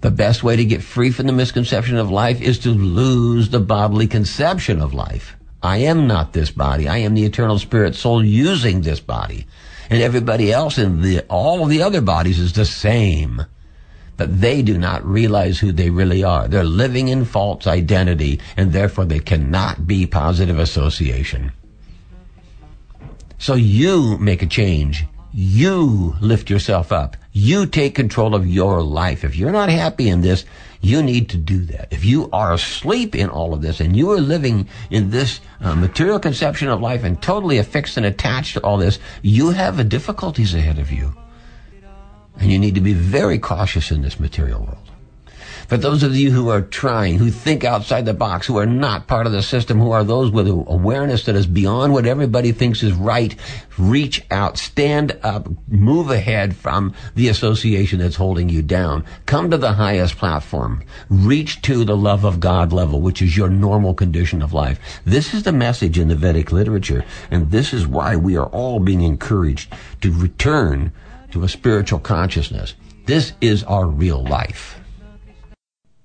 The 0.00 0.10
best 0.10 0.42
way 0.42 0.56
to 0.56 0.64
get 0.64 0.82
free 0.82 1.10
from 1.10 1.26
the 1.26 1.32
misconception 1.32 1.96
of 1.96 2.10
life 2.10 2.40
is 2.40 2.58
to 2.60 2.70
lose 2.70 3.50
the 3.50 3.60
bodily 3.60 4.06
conception 4.06 4.80
of 4.80 4.94
life. 4.94 5.36
I 5.62 5.78
am 5.78 6.06
not 6.06 6.32
this 6.32 6.50
body. 6.50 6.88
I 6.88 6.98
am 6.98 7.14
the 7.14 7.24
eternal 7.24 7.58
spirit 7.58 7.94
soul 7.94 8.24
using 8.24 8.80
this 8.80 9.00
body 9.00 9.46
and 9.90 10.02
everybody 10.02 10.52
else 10.52 10.78
in 10.78 11.02
the 11.02 11.20
all 11.28 11.62
of 11.62 11.68
the 11.68 11.82
other 11.82 12.00
bodies 12.00 12.38
is 12.38 12.52
the 12.52 12.64
same. 12.64 13.44
But 14.16 14.40
they 14.40 14.62
do 14.62 14.78
not 14.78 15.04
realize 15.04 15.58
who 15.58 15.72
they 15.72 15.90
really 15.90 16.22
are. 16.22 16.46
They're 16.46 16.64
living 16.64 17.08
in 17.08 17.24
false 17.24 17.66
identity, 17.66 18.40
and 18.56 18.72
therefore 18.72 19.04
they 19.04 19.18
cannot 19.18 19.86
be 19.86 20.06
positive 20.06 20.58
association. 20.58 21.52
So 23.38 23.54
you 23.54 24.18
make 24.18 24.42
a 24.42 24.46
change. 24.46 25.04
You 25.32 26.14
lift 26.20 26.50
yourself 26.50 26.92
up. 26.92 27.16
You 27.32 27.66
take 27.66 27.94
control 27.94 28.34
of 28.34 28.46
your 28.46 28.82
life. 28.82 29.24
If 29.24 29.36
you're 29.36 29.52
not 29.52 29.70
happy 29.70 30.08
in 30.08 30.20
this, 30.20 30.44
you 30.82 31.02
need 31.02 31.30
to 31.30 31.38
do 31.38 31.60
that. 31.66 31.88
If 31.90 32.04
you 32.04 32.28
are 32.30 32.52
asleep 32.52 33.14
in 33.14 33.30
all 33.30 33.54
of 33.54 33.62
this 33.62 33.80
and 33.80 33.96
you 33.96 34.10
are 34.10 34.20
living 34.20 34.68
in 34.90 35.10
this 35.10 35.40
uh, 35.60 35.74
material 35.74 36.18
conception 36.18 36.68
of 36.68 36.80
life 36.80 37.04
and 37.04 37.22
totally 37.22 37.58
affixed 37.58 37.96
and 37.96 38.04
attached 38.04 38.54
to 38.54 38.62
all 38.62 38.76
this, 38.76 38.98
you 39.22 39.50
have 39.50 39.88
difficulties 39.88 40.54
ahead 40.54 40.78
of 40.78 40.92
you. 40.92 41.14
And 42.38 42.50
you 42.50 42.58
need 42.58 42.74
to 42.74 42.80
be 42.80 42.92
very 42.92 43.38
cautious 43.38 43.90
in 43.90 44.02
this 44.02 44.18
material 44.18 44.60
world. 44.60 44.91
For 45.72 45.78
those 45.78 46.02
of 46.02 46.14
you 46.14 46.30
who 46.30 46.50
are 46.50 46.60
trying, 46.60 47.16
who 47.16 47.30
think 47.30 47.64
outside 47.64 48.04
the 48.04 48.12
box, 48.12 48.46
who 48.46 48.58
are 48.58 48.66
not 48.66 49.06
part 49.06 49.24
of 49.24 49.32
the 49.32 49.42
system, 49.42 49.78
who 49.78 49.90
are 49.92 50.04
those 50.04 50.30
with 50.30 50.46
awareness 50.46 51.24
that 51.24 51.34
is 51.34 51.46
beyond 51.46 51.94
what 51.94 52.04
everybody 52.04 52.52
thinks 52.52 52.82
is 52.82 52.92
right, 52.92 53.34
reach 53.78 54.22
out, 54.30 54.58
stand 54.58 55.18
up, 55.22 55.48
move 55.68 56.10
ahead 56.10 56.54
from 56.54 56.94
the 57.14 57.28
association 57.28 58.00
that's 58.00 58.16
holding 58.16 58.50
you 58.50 58.60
down. 58.60 59.02
Come 59.24 59.50
to 59.50 59.56
the 59.56 59.72
highest 59.72 60.18
platform. 60.18 60.84
Reach 61.08 61.62
to 61.62 61.86
the 61.86 61.96
love 61.96 62.26
of 62.26 62.38
God 62.38 62.70
level, 62.70 63.00
which 63.00 63.22
is 63.22 63.34
your 63.34 63.48
normal 63.48 63.94
condition 63.94 64.42
of 64.42 64.52
life. 64.52 64.78
This 65.06 65.32
is 65.32 65.44
the 65.44 65.52
message 65.52 65.98
in 65.98 66.08
the 66.08 66.16
Vedic 66.16 66.52
literature, 66.52 67.02
and 67.30 67.50
this 67.50 67.72
is 67.72 67.86
why 67.86 68.14
we 68.14 68.36
are 68.36 68.48
all 68.48 68.78
being 68.78 69.00
encouraged 69.00 69.72
to 70.02 70.12
return 70.12 70.92
to 71.30 71.44
a 71.44 71.48
spiritual 71.48 71.98
consciousness. 71.98 72.74
This 73.06 73.32
is 73.40 73.64
our 73.64 73.86
real 73.86 74.22
life. 74.22 74.78